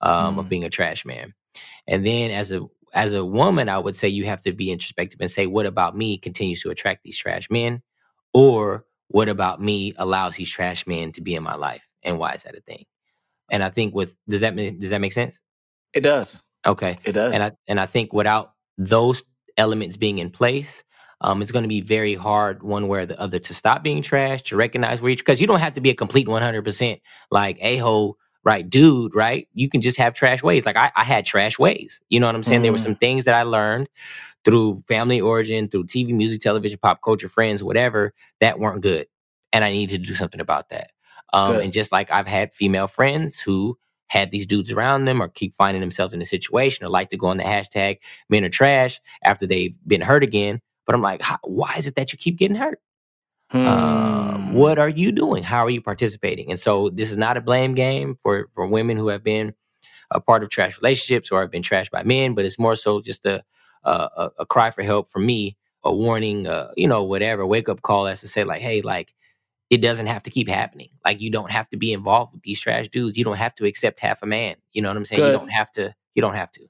um, 0.00 0.36
mm. 0.36 0.38
of 0.38 0.48
being 0.48 0.64
a 0.64 0.70
trash 0.70 1.06
man 1.06 1.34
and 1.86 2.04
then 2.04 2.30
as 2.30 2.52
a 2.52 2.60
as 2.92 3.14
a 3.14 3.24
woman 3.24 3.68
i 3.68 3.78
would 3.78 3.96
say 3.96 4.08
you 4.08 4.26
have 4.26 4.42
to 4.42 4.52
be 4.52 4.70
introspective 4.70 5.20
and 5.20 5.30
say 5.30 5.46
what 5.46 5.66
about 5.66 5.96
me 5.96 6.18
continues 6.18 6.60
to 6.60 6.70
attract 6.70 7.02
these 7.02 7.18
trash 7.18 7.50
men 7.50 7.82
or 8.34 8.84
what 9.08 9.28
about 9.28 9.60
me 9.60 9.94
allows 9.96 10.36
these 10.36 10.50
trash 10.50 10.86
men 10.86 11.12
to 11.12 11.20
be 11.20 11.34
in 11.34 11.42
my 11.42 11.54
life 11.54 11.82
and 12.02 12.18
why 12.18 12.32
is 12.32 12.44
that 12.44 12.56
a 12.56 12.60
thing? 12.60 12.84
And 13.50 13.62
i 13.62 13.70
think 13.70 13.94
with 13.94 14.16
does 14.28 14.42
that 14.42 14.56
does 14.56 14.90
that 14.90 15.00
make 15.00 15.12
sense? 15.12 15.42
It 15.94 16.02
does. 16.02 16.42
Okay. 16.66 16.98
It 17.04 17.12
does. 17.12 17.32
And 17.32 17.42
i 17.42 17.52
and 17.66 17.80
i 17.80 17.86
think 17.86 18.12
without 18.12 18.52
those 18.76 19.22
elements 19.56 19.96
being 19.96 20.18
in 20.18 20.30
place, 20.30 20.84
um, 21.20 21.42
it's 21.42 21.50
going 21.50 21.64
to 21.64 21.68
be 21.68 21.80
very 21.80 22.14
hard 22.14 22.62
one 22.62 22.86
way 22.88 23.00
or 23.00 23.06
the 23.06 23.20
other 23.20 23.38
to 23.38 23.54
stop 23.54 23.82
being 23.82 24.02
trash, 24.02 24.42
to 24.42 24.56
recognize 24.56 25.02
where 25.02 25.10
you, 25.10 25.16
because 25.16 25.40
you 25.40 25.46
don't 25.46 25.58
have 25.58 25.74
to 25.74 25.80
be 25.80 25.90
a 25.90 25.94
complete 25.94 26.28
100% 26.28 27.00
like 27.30 27.58
a 27.60 27.78
hole, 27.78 28.16
right, 28.44 28.68
dude, 28.68 29.14
right? 29.14 29.48
You 29.54 29.68
can 29.68 29.80
just 29.80 29.98
have 29.98 30.14
trash 30.14 30.42
ways. 30.42 30.66
Like 30.66 30.76
I, 30.76 30.90
I 30.96 31.04
had 31.04 31.26
trash 31.26 31.58
ways. 31.58 32.00
You 32.08 32.20
know 32.20 32.26
what 32.26 32.34
I'm 32.34 32.42
saying? 32.42 32.60
Mm. 32.60 32.64
There 32.64 32.72
were 32.72 32.78
some 32.78 32.94
mm. 32.94 33.00
things 33.00 33.24
that 33.24 33.34
I 33.34 33.42
learned 33.42 33.88
through 34.44 34.82
family 34.88 35.20
origin, 35.20 35.68
through 35.68 35.84
TV, 35.84 36.14
music, 36.14 36.40
television, 36.40 36.78
pop 36.80 37.02
culture, 37.02 37.28
friends, 37.28 37.62
whatever, 37.62 38.14
that 38.40 38.58
weren't 38.58 38.82
good. 38.82 39.06
And 39.52 39.64
I 39.64 39.72
needed 39.72 40.00
to 40.00 40.06
do 40.06 40.14
something 40.14 40.40
about 40.40 40.70
that. 40.70 40.92
Um, 41.32 41.56
and 41.56 41.72
just 41.72 41.92
like 41.92 42.10
I've 42.10 42.26
had 42.26 42.54
female 42.54 42.86
friends 42.86 43.40
who 43.40 43.78
had 44.08 44.30
these 44.30 44.46
dudes 44.46 44.72
around 44.72 45.04
them 45.04 45.22
or 45.22 45.28
keep 45.28 45.52
finding 45.52 45.80
themselves 45.80 46.14
in 46.14 46.22
a 46.22 46.24
situation 46.24 46.86
or 46.86 46.88
like 46.88 47.10
to 47.10 47.16
go 47.16 47.26
on 47.26 47.36
the 47.36 47.44
hashtag 47.44 47.98
men 48.30 48.44
are 48.44 48.48
trash 48.48 49.00
after 49.22 49.46
they've 49.46 49.76
been 49.86 50.00
hurt 50.00 50.22
again. 50.22 50.60
But 50.86 50.94
I'm 50.94 51.02
like, 51.02 51.22
why 51.44 51.74
is 51.76 51.86
it 51.86 51.96
that 51.96 52.12
you 52.12 52.18
keep 52.18 52.36
getting 52.36 52.56
hurt? 52.56 52.80
Um, 53.50 53.60
hmm. 53.60 53.66
Um, 53.66 54.54
what 54.54 54.78
are 54.78 54.88
you 54.88 55.12
doing? 55.12 55.42
How 55.42 55.64
are 55.64 55.70
you 55.70 55.80
participating? 55.80 56.50
And 56.50 56.58
so 56.58 56.90
this 56.90 57.10
is 57.10 57.16
not 57.16 57.36
a 57.36 57.40
blame 57.40 57.74
game 57.74 58.16
for, 58.22 58.48
for 58.54 58.66
women 58.66 58.96
who 58.96 59.08
have 59.08 59.22
been 59.22 59.54
a 60.10 60.20
part 60.20 60.42
of 60.42 60.48
trash 60.48 60.78
relationships 60.78 61.30
or 61.30 61.40
have 61.40 61.50
been 61.50 61.62
trashed 61.62 61.90
by 61.90 62.02
men, 62.02 62.34
but 62.34 62.44
it's 62.44 62.58
more 62.58 62.76
so 62.76 63.00
just 63.00 63.26
a, 63.26 63.42
a, 63.84 64.30
a 64.38 64.46
cry 64.46 64.70
for 64.70 64.82
help 64.82 65.08
for 65.08 65.18
me, 65.18 65.56
a 65.84 65.94
warning, 65.94 66.46
uh, 66.46 66.70
you 66.76 66.88
know, 66.88 67.04
whatever, 67.04 67.46
wake 67.46 67.68
up 67.68 67.82
call 67.82 68.06
as 68.06 68.20
to 68.20 68.28
say 68.28 68.44
like, 68.44 68.62
hey, 68.62 68.80
like, 68.80 69.14
it 69.70 69.82
doesn't 69.82 70.06
have 70.06 70.22
to 70.22 70.30
keep 70.30 70.48
happening. 70.48 70.88
Like 71.04 71.20
you 71.20 71.30
don't 71.30 71.50
have 71.50 71.68
to 71.70 71.76
be 71.76 71.92
involved 71.92 72.32
with 72.32 72.42
these 72.42 72.60
trash 72.60 72.88
dudes. 72.88 73.18
You 73.18 73.24
don't 73.24 73.36
have 73.36 73.54
to 73.56 73.66
accept 73.66 74.00
half 74.00 74.22
a 74.22 74.26
man. 74.26 74.56
You 74.72 74.82
know 74.82 74.88
what 74.88 74.96
I'm 74.96 75.04
saying? 75.04 75.20
Good. 75.20 75.32
You 75.32 75.38
don't 75.38 75.52
have 75.52 75.70
to. 75.72 75.94
You 76.14 76.22
don't 76.22 76.34
have 76.34 76.50
to. 76.52 76.66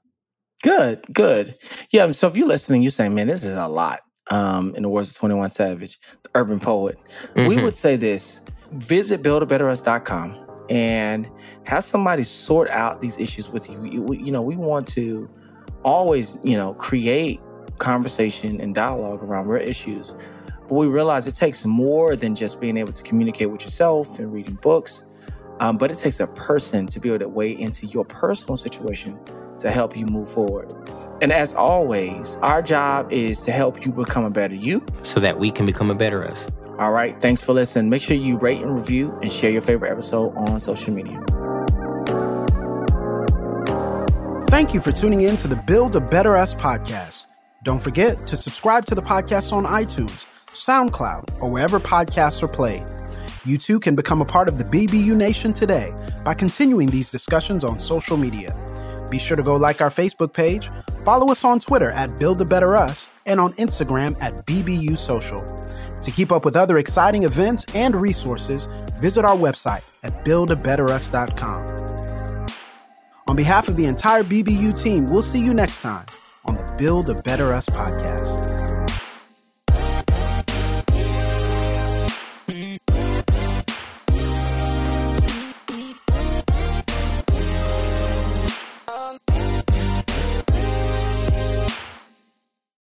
Good, 0.61 1.05
good. 1.13 1.57
Yeah. 1.91 2.11
So 2.11 2.27
if 2.27 2.35
you're 2.35 2.47
listening, 2.47 2.81
you're 2.81 2.91
saying, 2.91 3.15
man, 3.15 3.27
this 3.27 3.43
is 3.43 3.53
a 3.53 3.67
lot. 3.67 4.01
Um, 4.31 4.75
in 4.75 4.83
the 4.83 4.89
words 4.89 5.09
of 5.09 5.17
21 5.17 5.49
Savage, 5.49 5.99
the 6.21 6.29
urban 6.35 6.59
poet, 6.59 6.99
mm-hmm. 7.33 7.47
we 7.47 7.63
would 7.63 7.73
say 7.73 7.95
this 7.95 8.41
visit 8.73 9.23
buildabetterus.com 9.23 10.39
and 10.69 11.27
have 11.65 11.83
somebody 11.83 12.21
sort 12.21 12.69
out 12.69 13.01
these 13.01 13.19
issues 13.19 13.49
with 13.49 13.71
you. 13.71 13.83
You, 13.83 14.13
you 14.13 14.31
know, 14.31 14.43
we 14.43 14.55
want 14.55 14.87
to 14.89 15.27
always, 15.83 16.37
you 16.43 16.55
know, 16.55 16.75
create 16.75 17.39
conversation 17.79 18.61
and 18.61 18.75
dialogue 18.75 19.23
around 19.23 19.47
real 19.47 19.67
issues 19.67 20.15
but 20.69 20.75
we 20.75 20.87
realize 20.87 21.25
it 21.25 21.33
takes 21.33 21.65
more 21.65 22.15
than 22.15 22.35
just 22.35 22.61
being 22.61 22.77
able 22.77 22.91
to 22.91 23.01
communicate 23.01 23.49
with 23.49 23.63
yourself 23.63 24.19
and 24.19 24.31
reading 24.31 24.53
books. 24.61 25.03
Um, 25.59 25.77
but 25.77 25.89
it 25.89 25.97
takes 25.97 26.19
a 26.19 26.27
person 26.27 26.85
to 26.85 26.99
be 26.99 27.09
able 27.09 27.19
to 27.19 27.27
weigh 27.27 27.51
into 27.51 27.87
your 27.87 28.05
personal 28.05 28.55
situation 28.55 29.19
to 29.59 29.71
help 29.71 29.97
you 29.97 30.05
move 30.05 30.29
forward. 30.29 30.71
And 31.21 31.31
as 31.31 31.53
always, 31.53 32.35
our 32.41 32.61
job 32.61 33.11
is 33.11 33.41
to 33.41 33.51
help 33.51 33.85
you 33.85 33.91
become 33.91 34.23
a 34.23 34.29
better 34.29 34.55
you 34.55 34.85
so 35.03 35.19
that 35.19 35.37
we 35.37 35.51
can 35.51 35.65
become 35.65 35.91
a 35.91 35.95
better 35.95 36.23
us. 36.23 36.49
All 36.79 36.91
right. 36.91 37.19
Thanks 37.19 37.41
for 37.41 37.53
listening. 37.53 37.89
Make 37.89 38.01
sure 38.01 38.15
you 38.15 38.37
rate 38.37 38.61
and 38.61 38.73
review 38.73 39.17
and 39.21 39.31
share 39.31 39.51
your 39.51 39.61
favorite 39.61 39.91
episode 39.91 40.33
on 40.37 40.59
social 40.59 40.93
media. 40.93 41.21
Thank 44.49 44.73
you 44.73 44.81
for 44.81 44.91
tuning 44.91 45.21
in 45.21 45.35
to 45.37 45.47
the 45.47 45.61
Build 45.67 45.95
a 45.95 45.99
Better 45.99 46.37
Us 46.37 46.53
podcast. 46.53 47.25
Don't 47.63 47.81
forget 47.81 48.25
to 48.27 48.37
subscribe 48.37 48.85
to 48.85 48.95
the 48.95 49.01
podcast 49.01 49.51
on 49.51 49.65
iTunes 49.65 50.25
SoundCloud, 50.53 51.41
or 51.41 51.51
wherever 51.51 51.79
podcasts 51.79 52.41
are 52.41 52.47
played. 52.47 52.83
You 53.45 53.57
too 53.57 53.79
can 53.79 53.95
become 53.95 54.21
a 54.21 54.25
part 54.25 54.47
of 54.49 54.57
the 54.57 54.63
BBU 54.63 55.15
Nation 55.15 55.53
today 55.53 55.91
by 56.25 56.33
continuing 56.33 56.89
these 56.89 57.11
discussions 57.11 57.63
on 57.63 57.79
social 57.79 58.17
media. 58.17 58.53
Be 59.09 59.17
sure 59.17 59.37
to 59.37 59.43
go 59.43 59.55
like 59.55 59.81
our 59.81 59.89
Facebook 59.89 60.33
page, 60.33 60.69
follow 61.09 61.31
us 61.31 61.43
on 61.43 61.59
Twitter 61.59 61.89
at 61.89 62.15
Build 62.19 62.39
a 62.39 62.45
Better 62.45 62.75
Us, 62.75 63.11
and 63.25 63.39
on 63.39 63.51
Instagram 63.53 64.15
at 64.21 64.45
BBU 64.45 64.95
Social. 64.95 65.43
To 66.03 66.11
keep 66.11 66.31
up 66.31 66.45
with 66.45 66.55
other 66.55 66.77
exciting 66.77 67.23
events 67.23 67.65
and 67.73 67.95
resources, 67.95 68.67
visit 69.01 69.25
our 69.25 69.35
website 69.35 69.81
at 70.03 70.23
buildabetterus.com. 70.23 72.45
On 73.27 73.35
behalf 73.35 73.67
of 73.67 73.75
the 73.75 73.85
entire 73.85 74.23
BBU 74.23 74.79
team, 74.79 75.07
we'll 75.07 75.23
see 75.23 75.39
you 75.39 75.55
next 75.55 75.81
time 75.81 76.05
on 76.45 76.53
the 76.53 76.75
Build 76.77 77.09
a 77.09 77.15
Better 77.23 77.55
Us 77.55 77.67
podcast. 77.69 78.48